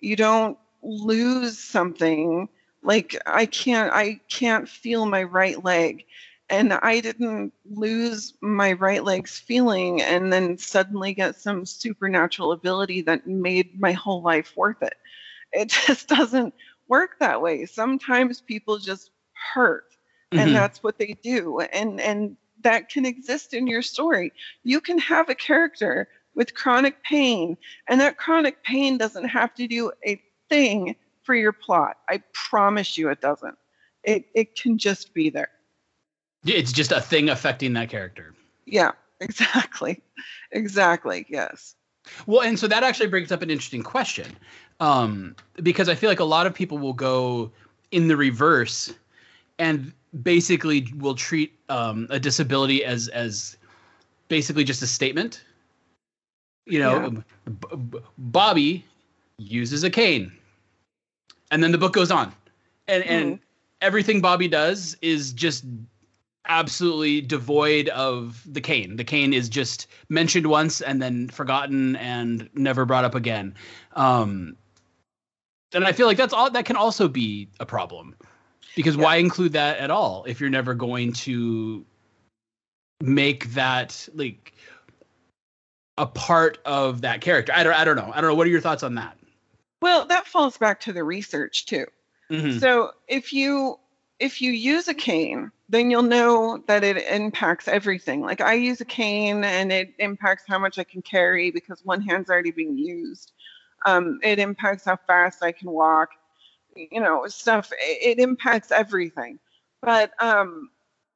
[0.00, 2.48] You don't lose something
[2.82, 6.04] like I can't I can't feel my right leg
[6.52, 13.00] and I didn't lose my right leg's feeling and then suddenly get some supernatural ability
[13.02, 14.94] that made my whole life worth it.
[15.52, 16.52] It just doesn't
[16.88, 17.64] work that way.
[17.64, 19.10] Sometimes people just
[19.54, 19.86] hurt
[20.30, 20.52] and mm-hmm.
[20.52, 24.30] that's what they do and and that can exist in your story.
[24.62, 27.56] You can have a character with chronic pain
[27.88, 31.96] and that chronic pain doesn't have to do a thing for your plot.
[32.10, 33.56] I promise you it doesn't.
[34.04, 35.48] It it can just be there.
[36.44, 38.34] It's just a thing affecting that character.
[38.66, 40.02] Yeah, exactly.
[40.50, 41.26] Exactly.
[41.28, 41.74] Yes.
[42.26, 44.36] Well, and so that actually brings up an interesting question
[44.80, 47.52] um, because I feel like a lot of people will go
[47.92, 48.92] in the reverse
[49.58, 53.56] and basically will treat um, a disability as as
[54.28, 55.44] basically just a statement.
[56.66, 57.20] You know, yeah.
[57.70, 58.84] B- Bobby
[59.38, 60.32] uses a cane,
[61.50, 62.32] and then the book goes on,
[62.88, 63.42] and and mm-hmm.
[63.80, 65.64] everything Bobby does is just
[66.46, 68.96] absolutely devoid of the cane.
[68.96, 73.54] The cane is just mentioned once and then forgotten and never brought up again.
[73.94, 74.56] Um,
[75.72, 78.16] and I feel like that's all that can also be a problem
[78.76, 79.02] because yeah.
[79.02, 81.84] why include that at all if you're never going to
[83.00, 84.52] make that like
[85.96, 87.52] a part of that character?
[87.54, 88.10] I don't I don't know.
[88.12, 88.34] I don't know.
[88.34, 89.16] What are your thoughts on that?
[89.80, 91.86] Well, that falls back to the research too.
[92.30, 92.58] Mm-hmm.
[92.58, 93.78] So if you
[94.18, 98.20] if you use a cane, then you'll know that it impacts everything.
[98.20, 102.02] Like I use a cane and it impacts how much I can carry because one
[102.02, 103.32] hand's already being used.
[103.84, 106.10] Um, it impacts how fast I can walk,
[106.76, 107.72] you know, stuff.
[107.72, 109.38] It, it impacts everything.
[109.80, 110.70] But um,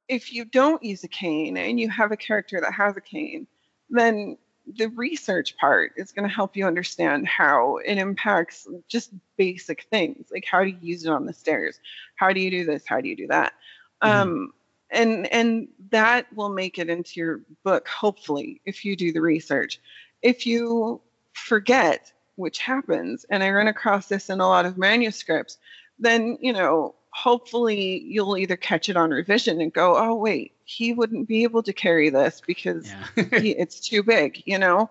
[0.09, 3.47] if you don't use a cane and you have a character that has a cane,
[3.89, 4.37] then
[4.75, 10.27] the research part is going to help you understand how it impacts just basic things
[10.31, 11.79] like how do you use it on the stairs?
[12.15, 12.83] How do you do this?
[12.85, 13.53] How do you do that?
[14.03, 14.21] Mm-hmm.
[14.21, 14.53] um,
[14.89, 19.79] and and that will make it into your book hopefully if you do the research.
[20.21, 21.01] If you
[21.33, 25.57] forget which happens, and I run across this in a lot of manuscripts,
[25.99, 30.93] then, you know, hopefully you'll either catch it on revision and go, oh, wait, he
[30.93, 33.39] wouldn't be able to carry this because yeah.
[33.39, 34.89] he, it's too big, you know?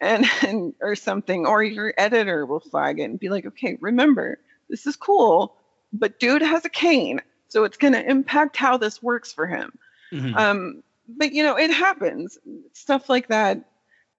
[0.00, 4.38] And, and or something, or your editor will flag it and be like, okay, remember,
[4.68, 5.56] this is cool,
[5.92, 9.72] but dude has a cane, so it's going to impact how this works for him.
[10.12, 10.36] Mm-hmm.
[10.36, 12.36] Um, but you know, it happens.
[12.72, 13.64] Stuff like that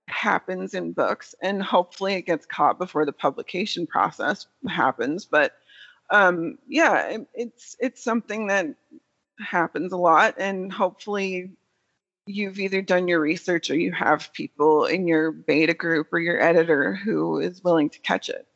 [0.07, 5.55] happens in books and hopefully it gets caught before the publication process happens but
[6.09, 8.67] um, yeah, it's it's something that
[9.39, 11.51] happens a lot, and hopefully
[12.27, 16.41] you've either done your research or you have people in your beta group or your
[16.41, 18.47] editor who is willing to catch it.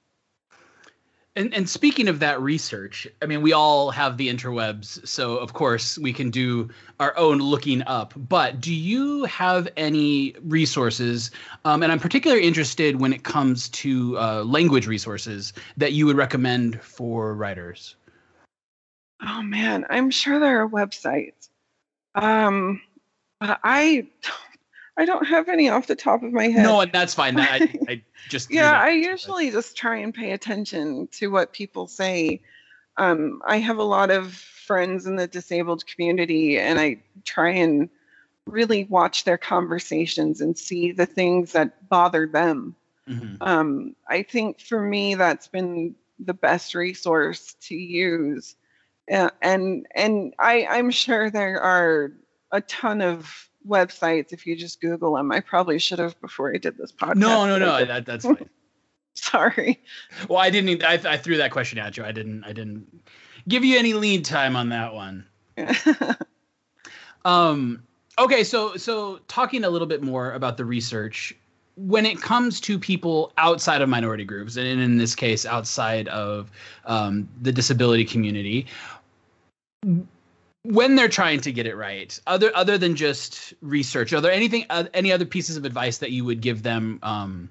[1.36, 5.54] And, and speaking of that research, I mean, we all have the interwebs, so of
[5.54, 6.70] course we can do
[7.00, 8.14] our own looking up.
[8.18, 11.32] But do you have any resources?
[11.64, 16.18] Um, and I'm particularly interested when it comes to uh, language resources that you would
[16.18, 17.96] recommend for writers.
[19.22, 21.50] Oh man, I'm sure there are websites.
[22.16, 22.82] Um,
[23.42, 24.08] I
[24.98, 26.64] I don't have any off the top of my head.
[26.64, 27.40] No, and that's fine.
[27.40, 32.42] I, I just yeah, I usually just try and pay attention to what people say.
[32.98, 37.90] Um, I have a lot of friends in the disabled community, and I try and
[38.46, 42.76] really watch their conversations and see the things that bother them.
[43.08, 43.42] Mm-hmm.
[43.42, 48.56] Um, I think for me, that's been the best resource to use,
[49.10, 52.12] and and I, I'm sure there are
[52.52, 55.32] a ton of websites if you just Google them.
[55.32, 57.16] I probably should have before I did this podcast.
[57.16, 57.86] No, no, no.
[57.86, 58.50] that, that's fine.
[59.16, 59.82] Sorry.
[60.28, 60.84] Well, I didn't.
[60.84, 62.06] I, I threw that question at you.
[62.06, 62.44] I didn't.
[62.44, 62.88] I didn't
[63.48, 65.26] give you any lead time on that one.
[67.26, 67.84] um.
[68.18, 68.44] Okay.
[68.44, 71.36] So so talking a little bit more about the research
[71.76, 76.52] when it comes to people outside of minority groups, and in this case, outside of
[76.86, 78.68] um, the disability community,
[80.64, 84.66] when they're trying to get it right other other than just research are there anything
[84.70, 87.50] uh, any other pieces of advice that you would give them um,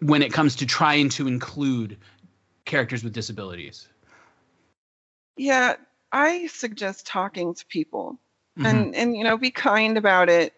[0.00, 1.96] when it comes to trying to include
[2.64, 3.88] characters with disabilities?
[5.36, 5.76] Yeah
[6.12, 8.18] i suggest talking to people.
[8.58, 8.66] Mm-hmm.
[8.66, 10.52] and and you know be kind about it.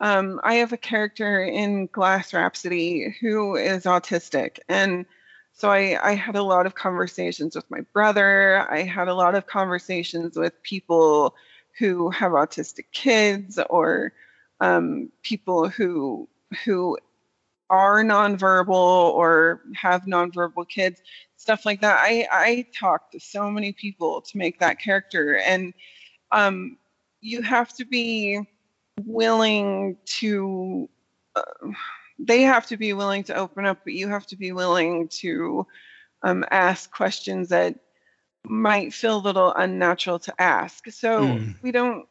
[0.00, 5.06] Um, i have a character in glass rhapsody who is autistic and
[5.56, 8.70] so I, I had a lot of conversations with my brother.
[8.70, 11.34] I had a lot of conversations with people
[11.78, 14.12] who have autistic kids or
[14.60, 16.28] um, people who
[16.64, 16.98] who
[17.70, 21.00] are nonverbal or have nonverbal kids,
[21.38, 22.00] stuff like that.
[22.02, 25.72] I I talked to so many people to make that character, and
[26.32, 26.76] um,
[27.22, 28.40] you have to be
[29.06, 30.86] willing to.
[31.34, 31.72] Uh,
[32.18, 35.66] they have to be willing to open up, but you have to be willing to
[36.22, 37.78] um, ask questions that
[38.44, 40.90] might feel a little unnatural to ask.
[40.90, 41.54] So mm.
[41.62, 42.06] we don't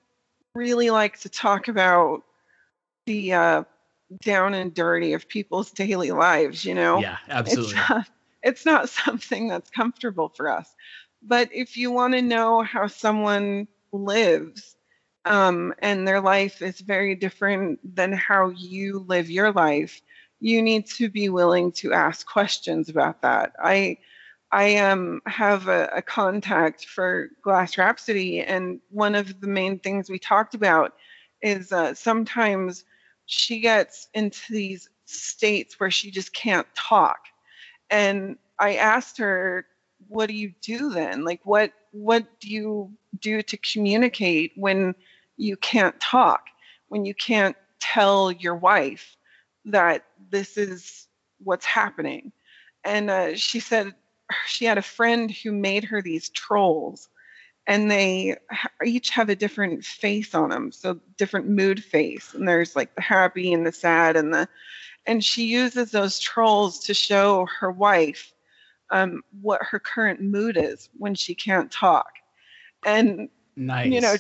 [0.54, 2.24] really like to talk about
[3.06, 3.64] the uh,
[4.22, 7.00] down and dirty of people's daily lives, you know?
[7.00, 7.74] Yeah, absolutely.
[7.74, 8.10] It's not,
[8.44, 10.74] it's not something that's comfortable for us.
[11.22, 14.75] But if you want to know how someone lives,
[15.26, 20.02] um, and their life is very different than how you live your life,
[20.40, 23.54] you need to be willing to ask questions about that.
[23.60, 23.98] I
[24.52, 30.10] I um, have a, a contact for Glass Rhapsody, and one of the main things
[30.10, 30.94] we talked about
[31.42, 32.86] is uh, sometimes
[33.26, 37.20] she gets into these states where she just can't talk.
[37.90, 39.66] And I asked her,
[40.08, 41.26] "What do you do then?
[41.26, 44.94] Like, what what do you do to communicate when?"
[45.38, 46.46] You can't talk,
[46.88, 49.16] when you can't tell your wife
[49.66, 51.08] that this is
[51.44, 52.32] what's happening.
[52.84, 53.94] And uh, she said
[54.48, 57.10] she had a friend who made her these trolls,
[57.68, 58.38] and they
[58.84, 62.34] each have a different face on them, so different mood face.
[62.34, 64.48] And there's like the happy and the sad and the,
[65.08, 68.34] and she uses those trolls to show her wife
[68.92, 72.14] um, what her current mood is when she can't talk.
[72.86, 73.92] And nice.
[73.92, 74.16] you know,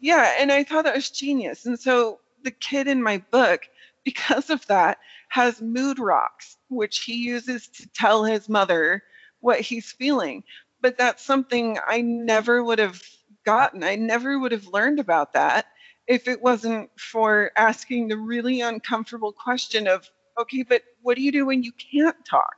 [0.00, 1.66] yeah, and I thought that was genius.
[1.66, 3.68] And so the kid in my book,
[4.04, 4.98] because of that,
[5.28, 9.02] has mood rocks, which he uses to tell his mother
[9.40, 10.42] what he's feeling.
[10.80, 13.00] But that's something I never would have
[13.44, 13.84] gotten.
[13.84, 15.66] I never would have learned about that
[16.06, 21.30] if it wasn't for asking the really uncomfortable question of, okay, but what do you
[21.30, 22.54] do when you can't talk?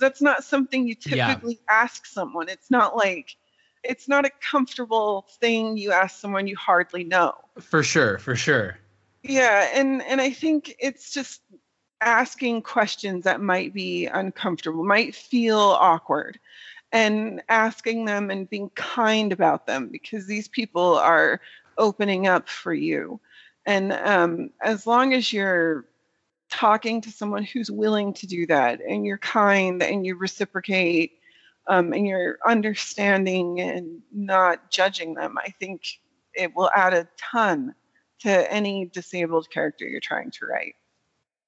[0.00, 1.82] That's not something you typically yeah.
[1.82, 2.48] ask someone.
[2.48, 3.36] It's not like,
[3.84, 7.34] it's not a comfortable thing you ask someone you hardly know.
[7.60, 8.78] For sure, for sure.
[9.22, 11.40] Yeah, and and I think it's just
[12.00, 16.38] asking questions that might be uncomfortable, might feel awkward,
[16.92, 21.40] and asking them and being kind about them because these people are
[21.78, 23.20] opening up for you.
[23.66, 25.86] And um, as long as you're
[26.50, 31.18] talking to someone who's willing to do that and you're kind and you reciprocate
[31.66, 35.82] um, and you're understanding and not judging them, I think
[36.34, 37.74] it will add a ton
[38.20, 40.74] to any disabled character you're trying to write.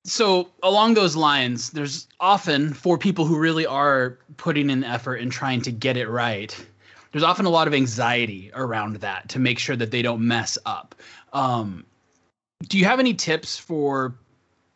[0.05, 5.33] So, along those lines, there's often for people who really are putting in effort and
[5.33, 6.55] trying to get it right,
[7.11, 10.59] there's often a lot of anxiety around that to make sure that they don't mess
[10.64, 10.95] up.
[11.33, 11.85] Um,
[12.69, 14.14] do you have any tips for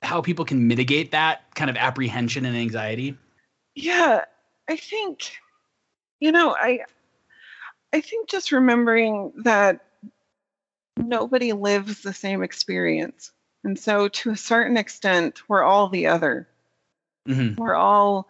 [0.02, 3.16] how people can mitigate that kind of apprehension and anxiety?
[3.74, 4.24] Yeah,
[4.70, 5.32] I think
[6.20, 6.80] you know, I
[7.92, 9.80] I think just remembering that
[10.96, 13.32] nobody lives the same experience.
[13.64, 16.48] And so to a certain extent, we're all the other.
[17.28, 17.60] Mm-hmm.
[17.60, 18.28] We're all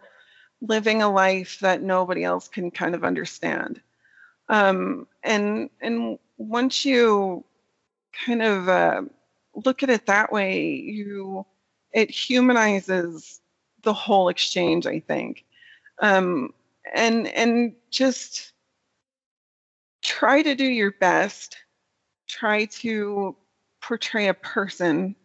[0.60, 3.80] living a life that nobody else can kind of understand.
[4.48, 7.44] Um, and and once you
[8.26, 9.02] kind of uh,
[9.54, 11.44] look at it that way, you
[11.92, 13.40] it humanizes
[13.82, 14.86] the whole exchange.
[14.86, 15.44] I think,
[16.00, 16.52] um,
[16.92, 18.52] and and just
[20.02, 21.56] try to do your best.
[22.26, 23.36] Try to
[23.80, 25.16] portray a person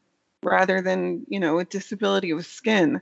[0.43, 3.01] rather than you know a disability of skin.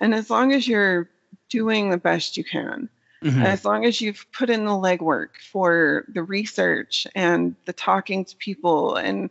[0.00, 1.10] And as long as you're
[1.50, 2.88] doing the best you can,
[3.22, 3.42] mm-hmm.
[3.42, 8.36] as long as you've put in the legwork for the research and the talking to
[8.36, 9.28] people and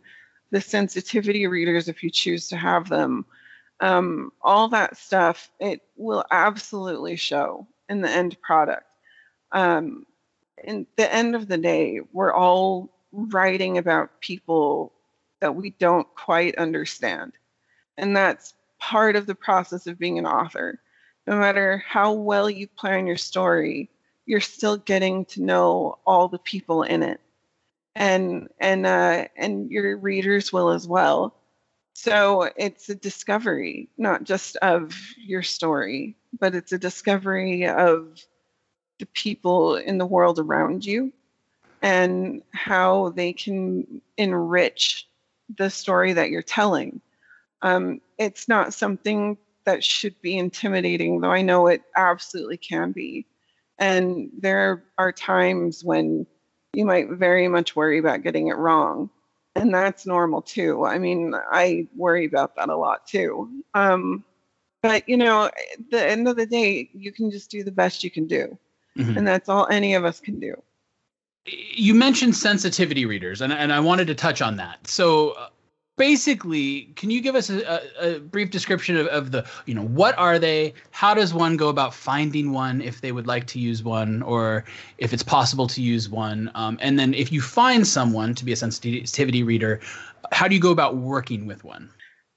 [0.50, 3.24] the sensitivity readers if you choose to have them,
[3.80, 8.84] um, all that stuff, it will absolutely show in the end product.
[9.52, 10.06] Um,
[10.64, 14.92] in the end of the day, we're all writing about people
[15.40, 17.32] that we don't quite understand.
[17.96, 20.80] And that's part of the process of being an author.
[21.26, 23.90] No matter how well you plan your story,
[24.26, 27.20] you're still getting to know all the people in it.
[27.94, 31.34] And and uh, and your readers will as well.
[32.00, 38.20] So it's a discovery, not just of your story, but it's a discovery of
[39.00, 41.12] the people in the world around you
[41.82, 45.08] and how they can enrich
[45.56, 47.00] the story that you're telling.
[47.62, 53.26] Um, it's not something that should be intimidating, though I know it absolutely can be.
[53.76, 56.28] And there are times when
[56.74, 59.10] you might very much worry about getting it wrong
[59.60, 60.84] and that's normal too.
[60.84, 63.48] I mean, I worry about that a lot too.
[63.74, 64.24] Um,
[64.82, 68.04] but you know, at the end of the day, you can just do the best
[68.04, 68.56] you can do,
[68.96, 69.18] mm-hmm.
[69.18, 70.54] and that's all any of us can do.
[71.46, 74.86] You mentioned sensitivity readers, and and I wanted to touch on that.
[74.86, 75.36] So.
[75.98, 80.16] Basically, can you give us a, a, brief description of, of, the, you know, what
[80.16, 80.72] are they?
[80.92, 84.64] How does one go about finding one if they would like to use one, or
[84.96, 86.50] if it's possible to use one?
[86.54, 89.80] Um, and then, if you find someone to be a sensitivity reader,
[90.32, 91.90] how do you go about working with one?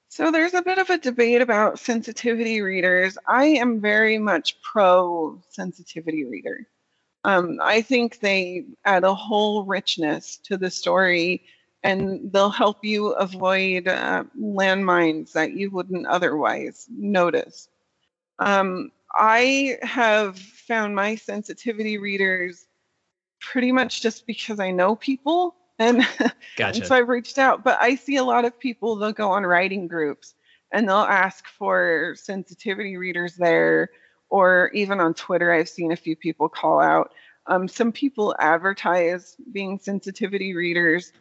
[0.09, 3.17] So there's a bit of a debate about sensitivity readers.
[3.27, 6.67] I am very much pro sensitivity reader.
[7.23, 11.43] Um, I think they add a whole richness to the story
[11.83, 17.69] and they'll help you avoid uh, landmines that you wouldn't otherwise notice.
[18.39, 22.67] Um, I have found my sensitivity readers
[23.39, 25.55] pretty much just because I know people.
[25.79, 26.07] And,
[26.55, 26.77] gotcha.
[26.77, 27.63] and so I've reached out.
[27.63, 30.35] But I see a lot of people, they'll go on writing groups
[30.71, 33.89] and they'll ask for sensitivity readers there.
[34.29, 37.13] Or even on Twitter, I've seen a few people call out.
[37.47, 41.11] Um, some people advertise being sensitivity readers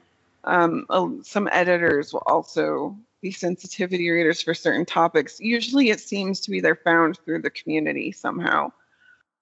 [0.45, 5.41] um, uh, some editors will also be sensitivity readers for certain topics.
[5.41, 8.73] Usually, it seems to be they're found through the community somehow,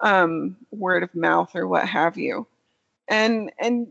[0.01, 2.46] um, word of mouth or what have you,
[3.09, 3.88] and and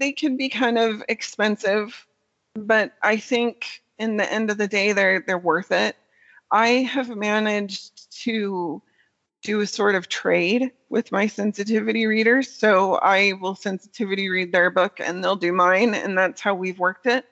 [0.00, 2.06] they can be kind of expensive,
[2.54, 5.96] but I think in the end of the day, they're they're worth it.
[6.50, 8.82] I have managed to
[9.46, 12.50] do a sort of trade with my sensitivity readers.
[12.50, 15.94] So I will sensitivity read their book and they'll do mine.
[15.94, 17.24] And that's how we've worked it.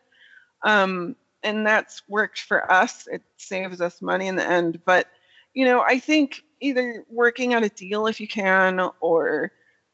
[0.62, 3.08] Um, and that's worked for us.
[3.10, 4.80] It saves us money in the end.
[4.86, 5.08] But,
[5.54, 9.50] you know, I think either working out a deal if you can or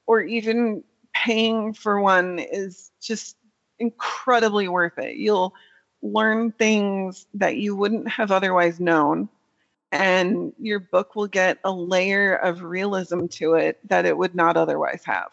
[0.06, 3.36] or even paying for one is just
[3.78, 5.16] incredibly worth it.
[5.16, 5.54] You'll
[6.02, 9.30] learn things that you wouldn't have otherwise known
[9.92, 14.56] and your book will get a layer of realism to it that it would not
[14.56, 15.30] otherwise have.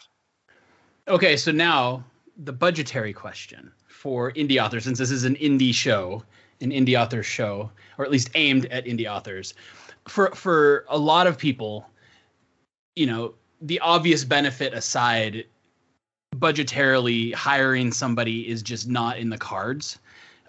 [1.06, 2.04] Okay, so now
[2.44, 6.22] the budgetary question for indie authors, since this is an indie show,
[6.60, 9.54] an indie author show, or at least aimed at indie authors.
[10.06, 11.86] For for a lot of people,
[12.96, 15.44] you know, the obvious benefit aside,
[16.36, 19.98] budgetarily hiring somebody is just not in the cards.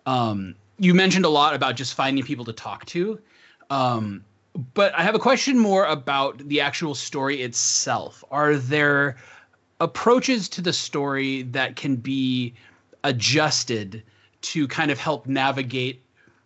[0.06, 3.20] Um, you mentioned a lot about just finding people to talk to
[3.70, 4.24] um,
[4.74, 8.24] but I have a question more about the actual story itself.
[8.32, 9.18] Are there
[9.80, 12.54] approaches to the story that can be
[13.04, 14.04] adjusted
[14.42, 16.04] to kind of help navigate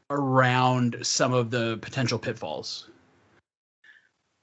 [0.09, 2.89] around some of the potential pitfalls?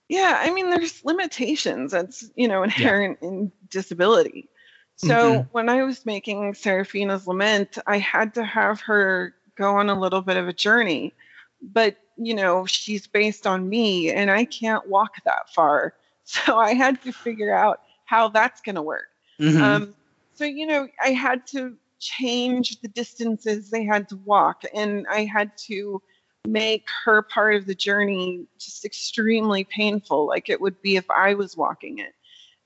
[0.08, 3.28] Yeah, I mean, there's limitations that's you know inherent yeah.
[3.28, 4.48] in disability.
[4.96, 5.48] So mm-hmm.
[5.52, 10.20] when I was making Seraphina's Lament, I had to have her go on a little
[10.20, 11.14] bit of a journey,
[11.62, 15.94] but you know she's based on me, and I can't walk that far,
[16.24, 19.08] so I had to figure out how that's going to work.
[19.40, 19.62] Mm-hmm.
[19.62, 19.94] Um,
[20.34, 25.24] so you know, I had to change the distances they had to walk, and I
[25.24, 26.02] had to
[26.46, 31.34] make her part of the journey just extremely painful, like it would be if I
[31.34, 32.14] was walking it.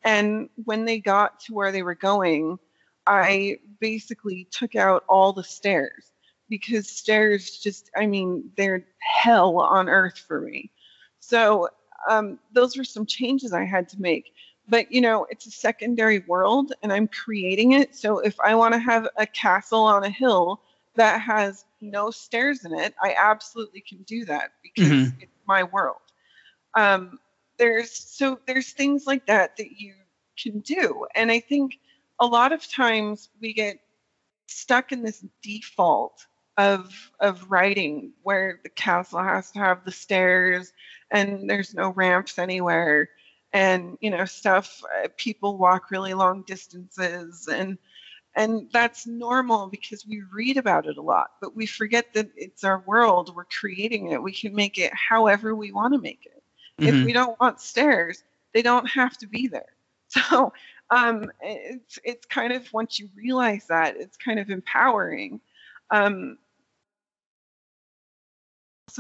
[0.04, 2.58] And when they got to where they were going,
[3.06, 6.10] I basically took out all the stairs
[6.48, 10.70] because stairs just, I mean, they're hell on earth for me.
[11.20, 11.68] So
[12.08, 14.32] um, those were some changes I had to make.
[14.68, 17.94] But you know, it's a secondary world and I'm creating it.
[17.94, 20.60] So if I want to have a castle on a hill
[20.94, 25.20] that has no stairs in it, I absolutely can do that because mm-hmm.
[25.20, 25.98] it's my world.
[26.74, 27.18] Um,
[27.58, 29.94] there's so there's things like that that you
[30.36, 31.78] can do, and I think
[32.20, 33.78] a lot of times we get
[34.46, 36.26] stuck in this default
[36.56, 40.72] of of writing where the castle has to have the stairs
[41.10, 43.08] and there's no ramps anywhere
[43.52, 47.76] and you know stuff uh, people walk really long distances and
[48.36, 52.64] and that's normal because we read about it a lot, but we forget that it's
[52.64, 53.34] our world.
[53.34, 54.22] We're creating it.
[54.22, 56.42] We can make it however we want to make it.
[56.82, 56.96] Mm-hmm.
[56.96, 59.66] If we don't want stairs, they don't have to be there.
[60.30, 60.52] So
[60.90, 65.40] um, it's it's kind of once you realize that, it's kind of empowering.
[65.90, 66.38] Um,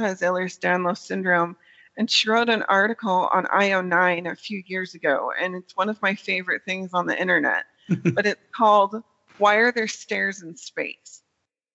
[0.02, 1.56] has Ehlers-Danlos syndrome,
[1.96, 6.00] and she wrote an article on IO9 a few years ago, and it's one of
[6.02, 7.64] my favorite things on the internet.
[8.14, 9.02] but it's called
[9.38, 11.22] why are there stairs in space?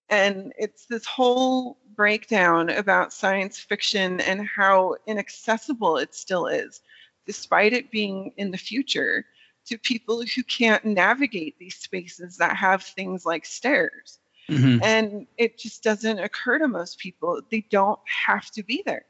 [0.10, 6.82] And it's this whole breakdown about science fiction and how inaccessible it still is,
[7.28, 9.26] despite it being in the future,
[9.66, 14.19] to people who can't navigate these spaces that have things like stairs.
[14.50, 14.84] Mm-hmm.
[14.84, 17.42] And it just doesn't occur to most people.
[17.50, 19.06] They don't have to be there.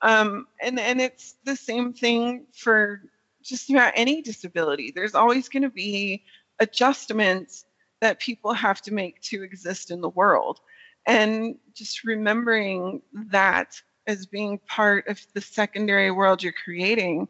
[0.00, 3.02] Um, and, and it's the same thing for
[3.42, 4.92] just about any disability.
[4.94, 6.24] There's always going to be
[6.58, 7.64] adjustments
[8.00, 10.60] that people have to make to exist in the world.
[11.06, 17.28] And just remembering that as being part of the secondary world you're creating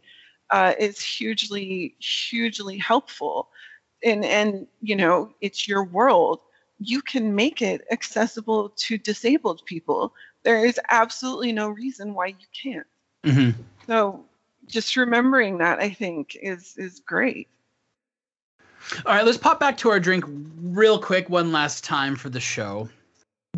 [0.50, 3.48] uh, is hugely, hugely helpful.
[4.04, 6.40] And, and, you know, it's your world.
[6.84, 10.14] You can make it accessible to disabled people.
[10.42, 12.86] There is absolutely no reason why you can't.
[13.24, 13.62] Mm-hmm.
[13.86, 14.24] So
[14.66, 17.48] just remembering that, I think, is is great.
[19.06, 20.24] All right, let's pop back to our drink
[20.60, 22.88] real quick one last time for the show.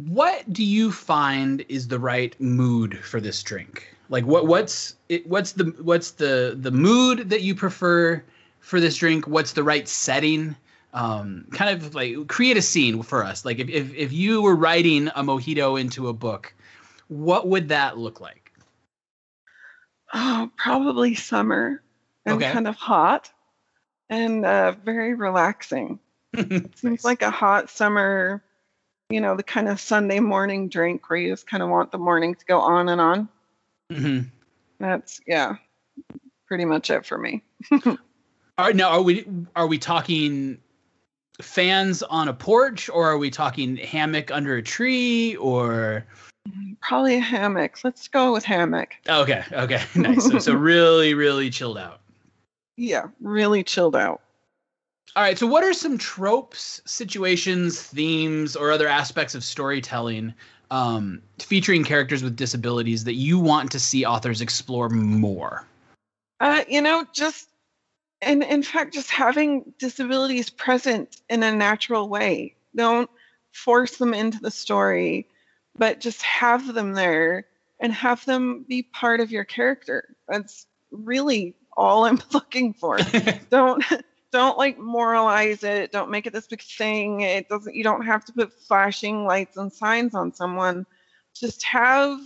[0.01, 3.95] What do you find is the right mood for this drink?
[4.11, 8.23] Like what what's it, what's the what's the the mood that you prefer
[8.61, 9.27] for this drink?
[9.27, 10.57] What's the right setting?
[10.95, 13.45] Um, kind of like create a scene for us.
[13.45, 16.55] Like if, if if you were writing a mojito into a book,
[17.09, 18.53] what would that look like?
[20.13, 21.83] Oh, probably summer
[22.25, 22.53] and okay.
[22.53, 23.31] kind of hot
[24.09, 25.99] and uh, very relaxing.
[26.33, 28.45] it seems like a hot summer,
[29.11, 31.99] you know, the kind of Sunday morning drink where you just kind of want the
[31.99, 33.29] morning to go on and on.
[33.91, 34.29] Mm-hmm.
[34.79, 35.57] That's yeah,
[36.47, 37.43] pretty much it for me.
[37.73, 37.99] All
[38.59, 39.27] right, now are we
[39.57, 40.59] are we talking
[41.41, 46.05] fans on a porch or are we talking hammock under a tree or?
[46.81, 47.79] Probably a hammock.
[47.83, 48.95] Let's go with hammock.
[49.09, 50.25] Okay okay nice.
[50.25, 52.01] So, so really really chilled out.
[52.77, 54.21] Yeah, really chilled out.
[55.17, 60.35] All right, so what are some tropes, situations, themes, or other aspects of storytelling
[60.73, 65.65] um, featuring characters with disabilities that you want to see authors explore more?
[66.41, 67.49] Uh, you know, just
[68.25, 72.57] and in fact, just having disabilities present in a natural way.
[72.75, 73.11] Don't
[73.53, 75.29] force them into the story,
[75.77, 77.47] but just have them there
[77.81, 80.17] and have them be part of your character.
[80.29, 82.99] That's really all I'm looking for.
[83.51, 83.85] don't
[84.33, 85.93] don't like moralize it.
[85.93, 87.21] Don't make it this big thing.
[87.21, 87.75] It doesn't.
[87.75, 90.87] You don't have to put flashing lights and signs on someone.
[91.35, 92.19] Just have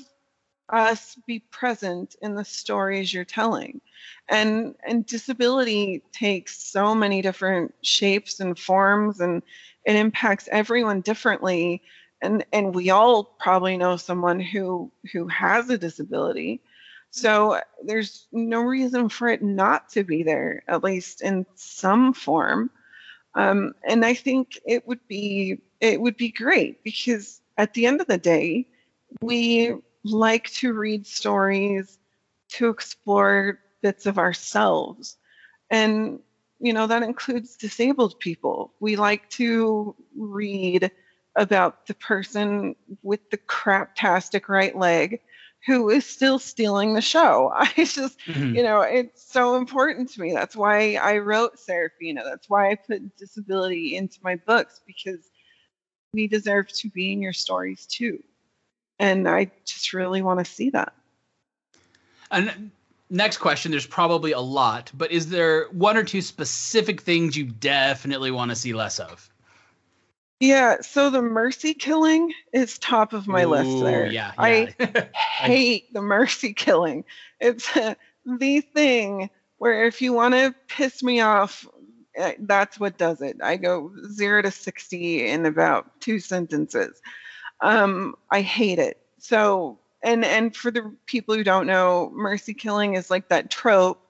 [0.70, 3.80] us be present in the stories you're telling.
[4.28, 9.42] And and disability takes so many different shapes and forms and
[9.84, 11.82] it impacts everyone differently.
[12.20, 16.60] And and we all probably know someone who who has a disability.
[17.10, 22.70] So there's no reason for it not to be there, at least in some form.
[23.34, 28.00] Um, and I think it would be it would be great because at the end
[28.00, 28.66] of the day,
[29.22, 29.74] we
[30.10, 31.98] like to read stories
[32.50, 35.16] to explore bits of ourselves.
[35.70, 36.20] And,
[36.60, 38.72] you know, that includes disabled people.
[38.80, 40.90] We like to read
[41.36, 45.20] about the person with the craptastic right leg
[45.66, 47.52] who is still stealing the show.
[47.54, 48.54] I just, mm-hmm.
[48.54, 50.32] you know, it's so important to me.
[50.32, 52.22] That's why I wrote Seraphina.
[52.24, 55.30] That's why I put disability into my books because
[56.12, 58.22] we deserve to be in your stories too.
[58.98, 60.92] And I just really want to see that.
[62.30, 62.70] And
[63.10, 67.44] next question there's probably a lot, but is there one or two specific things you
[67.44, 69.30] definitely want to see less of?
[70.40, 74.06] Yeah, so the mercy killing is top of my Ooh, list there.
[74.06, 74.66] Yeah, yeah.
[74.78, 77.04] I hate the mercy killing.
[77.40, 77.68] It's
[78.24, 81.66] the thing where if you want to piss me off,
[82.14, 83.38] eh, that's what does it.
[83.42, 87.00] I go 0 to 60 in about two sentences.
[87.60, 88.98] Um, I hate it.
[89.18, 94.00] So, and and for the people who don't know, mercy killing is like that trope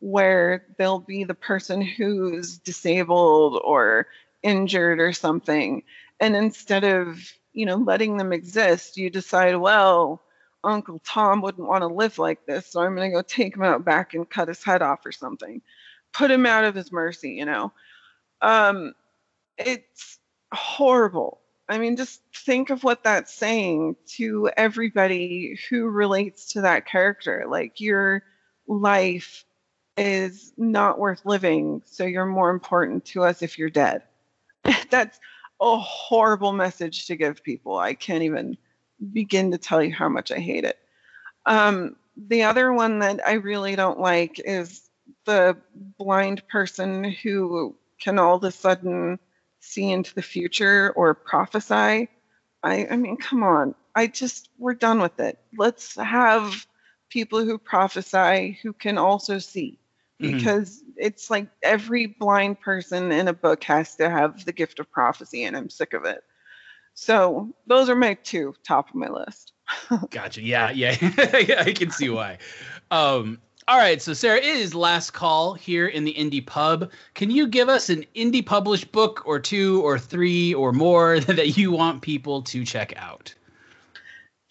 [0.00, 4.06] where they'll be the person who's disabled or
[4.42, 5.82] injured or something.
[6.20, 10.22] And instead of you know letting them exist you decide well
[10.62, 13.64] uncle tom wouldn't want to live like this so i'm going to go take him
[13.64, 15.60] out back and cut his head off or something.
[16.12, 17.72] Put him out of his mercy you know?
[18.40, 18.94] Um
[19.56, 20.18] it's
[20.52, 26.86] horrible i mean just think of what that's saying to everybody who relates to that
[26.86, 28.22] character like your
[28.66, 29.44] life
[29.96, 34.02] is not worth living so you're more important to us if you're dead
[34.90, 35.18] that's
[35.60, 37.78] a horrible message to give people.
[37.78, 38.56] I can't even
[39.12, 40.78] begin to tell you how much I hate it.
[41.46, 44.88] Um, the other one that I really don't like is
[45.24, 45.56] the
[45.98, 49.18] blind person who can all of a sudden
[49.60, 52.08] see into the future or prophesy.
[52.62, 53.74] I, I mean, come on.
[53.94, 55.38] I just, we're done with it.
[55.56, 56.66] Let's have
[57.08, 59.78] people who prophesy who can also see.
[60.20, 60.36] Mm-hmm.
[60.36, 60.90] because mm-hmm.
[60.96, 65.44] it's like every blind person in a book has to have the gift of prophecy,
[65.44, 66.24] and I'm sick of it.
[66.94, 69.52] So those are my two top of my list.
[70.10, 70.42] gotcha.
[70.42, 70.96] Yeah, yeah,
[71.64, 72.38] I can see why.
[72.90, 76.90] Um, all right, so Sarah, it is last call here in the Indie Pub.
[77.12, 81.58] Can you give us an indie published book or two or three or more that
[81.58, 83.34] you want people to check out?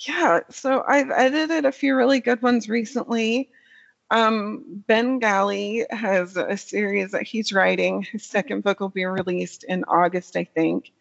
[0.08, 3.50] Yeah, so I've edited a few really good ones recently.
[4.12, 8.04] Um, ben Galley has a series that he's writing.
[8.04, 10.92] His second book will be released in August, I think.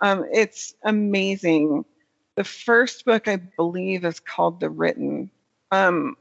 [0.00, 1.84] Um, it's amazing.
[2.34, 5.30] The first book, I believe, is called The Written.
[5.70, 6.16] Um,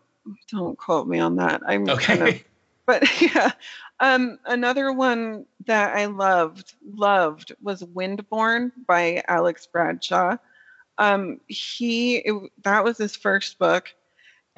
[0.49, 1.61] don't quote me on that.
[1.65, 2.17] I'm okay.
[2.17, 2.43] Kind of,
[2.85, 3.51] but yeah,
[3.99, 10.37] um, another one that I loved, loved was Windborn by Alex Bradshaw.
[10.97, 13.93] Um, he it, that was his first book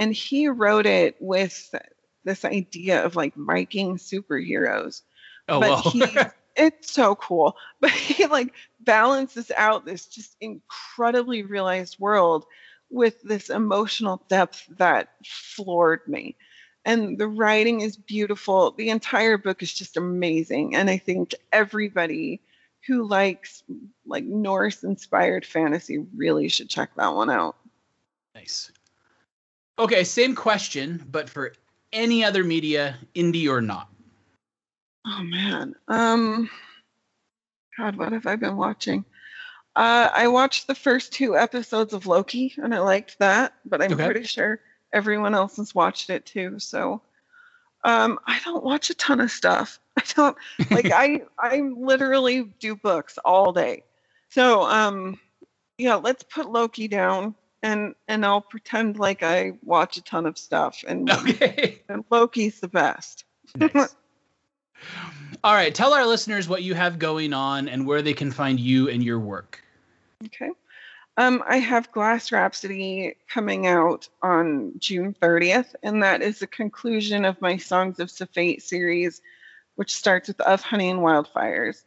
[0.02, 1.76] and he wrote it with
[2.24, 5.02] this idea of like Viking superheroes.
[5.48, 5.82] Oh, but well.
[5.82, 6.06] he,
[6.56, 7.56] it's so cool.
[7.80, 12.46] But he like balances out this just incredibly realized world
[12.92, 16.36] with this emotional depth that floored me.
[16.84, 18.72] And the writing is beautiful.
[18.72, 20.76] The entire book is just amazing.
[20.76, 22.42] And I think everybody
[22.88, 23.64] who likes
[24.06, 27.56] like Norse inspired fantasy really should check that one out.
[28.36, 28.72] Nice.
[29.78, 31.54] Okay, same question, but for
[31.94, 33.88] any other media, indie or not.
[35.06, 35.76] Oh man.
[35.88, 36.50] Um
[37.78, 39.06] God, what have I been watching?
[39.76, 43.94] Uh I watched the first two episodes of Loki and I liked that, but I'm
[43.94, 44.06] okay.
[44.06, 44.60] pretty sure
[44.94, 46.60] everyone else has watched it too.
[46.60, 47.02] So
[47.84, 49.80] um I don't watch a ton of stuff.
[49.98, 50.38] I don't
[50.70, 53.84] like I I literally do books all day.
[54.30, 55.20] So um
[55.78, 60.38] yeah, let's put Loki down and and I'll pretend like I watch a ton of
[60.38, 60.84] stuff.
[60.88, 61.82] And, okay.
[61.90, 63.26] and Loki's the best.
[63.56, 63.96] Nice.
[65.44, 68.60] All right, tell our listeners what you have going on and where they can find
[68.60, 69.64] you and your work.
[70.26, 70.52] Okay.
[71.18, 77.26] Um, I have Glass Rhapsody coming out on June 30th, and that is the conclusion
[77.26, 79.22] of my Songs of Safate series,
[79.76, 81.84] which starts with Of Honey and Wildfires.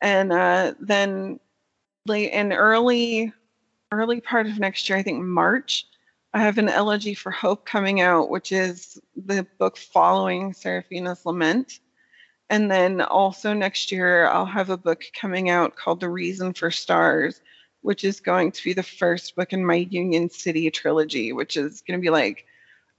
[0.00, 1.40] And uh, then
[2.06, 3.32] late in early
[3.90, 5.86] early part of next year, I think March,
[6.34, 11.78] I have an Elegy for Hope coming out, which is the book following Seraphina's Lament.
[12.52, 16.70] And then also next year, I'll have a book coming out called The Reason for
[16.70, 17.40] Stars,
[17.80, 21.80] which is going to be the first book in my Union City trilogy, which is
[21.80, 22.44] going to be like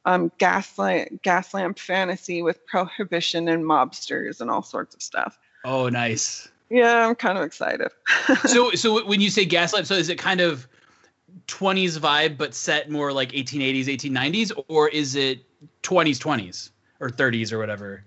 [0.06, 5.38] um, gaslight, gaslamp fantasy with prohibition and mobsters and all sorts of stuff.
[5.64, 6.50] Oh, nice.
[6.72, 7.90] Yeah, I'm kind of excited.
[8.48, 10.68] so, so when you say gaslamp, so is it kind of
[11.48, 15.46] 20s vibe but set more like 1880s 1890s or is it
[15.84, 18.04] 20s 20s or 30s or whatever.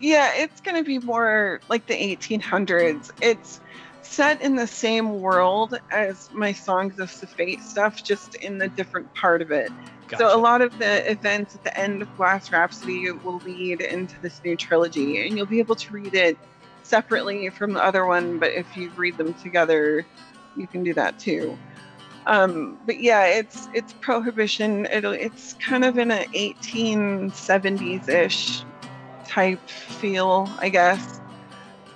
[0.00, 3.10] Yeah, it's going to be more like the 1800s.
[3.22, 3.60] It's
[4.02, 9.12] set in the same world as my Songs of Safate stuff, just in the different
[9.14, 9.70] part of it.
[10.08, 10.18] Gotcha.
[10.18, 14.20] So a lot of the events at the end of Glass Rhapsody will lead into
[14.20, 16.38] this new trilogy, and you'll be able to read it
[16.82, 18.38] separately from the other one.
[18.38, 20.06] But if you read them together,
[20.56, 21.58] you can do that too.
[22.26, 24.86] Um, but yeah, it's it's prohibition.
[24.86, 28.64] It'll it's kind of in a 1870s ish
[29.26, 31.20] type feel, I guess.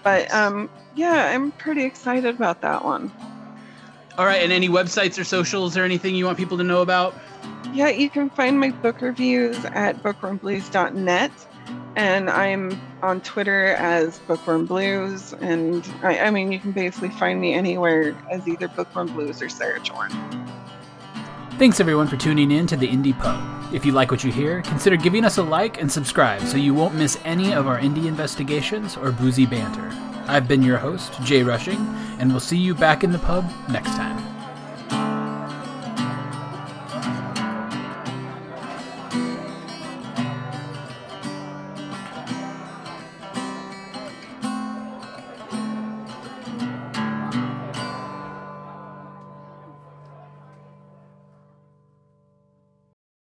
[0.02, 3.12] But um, yeah, I'm pretty excited about that one.
[4.18, 7.14] All right, and any websites or socials or anything you want people to know about?
[7.72, 11.30] Yeah, you can find my book reviews at bookwormblues.net,
[11.96, 17.40] and I'm on Twitter as Bookworm Blues, and I, I mean, you can basically find
[17.40, 20.10] me anywhere as either Bookworm Blues or Sarah Chorn.
[21.60, 23.38] Thanks everyone for tuning in to the Indie Pub.
[23.70, 26.72] If you like what you hear, consider giving us a like and subscribe so you
[26.72, 29.90] won't miss any of our indie investigations or boozy banter.
[30.26, 31.76] I've been your host, Jay Rushing,
[32.18, 34.39] and we'll see you back in the pub next time.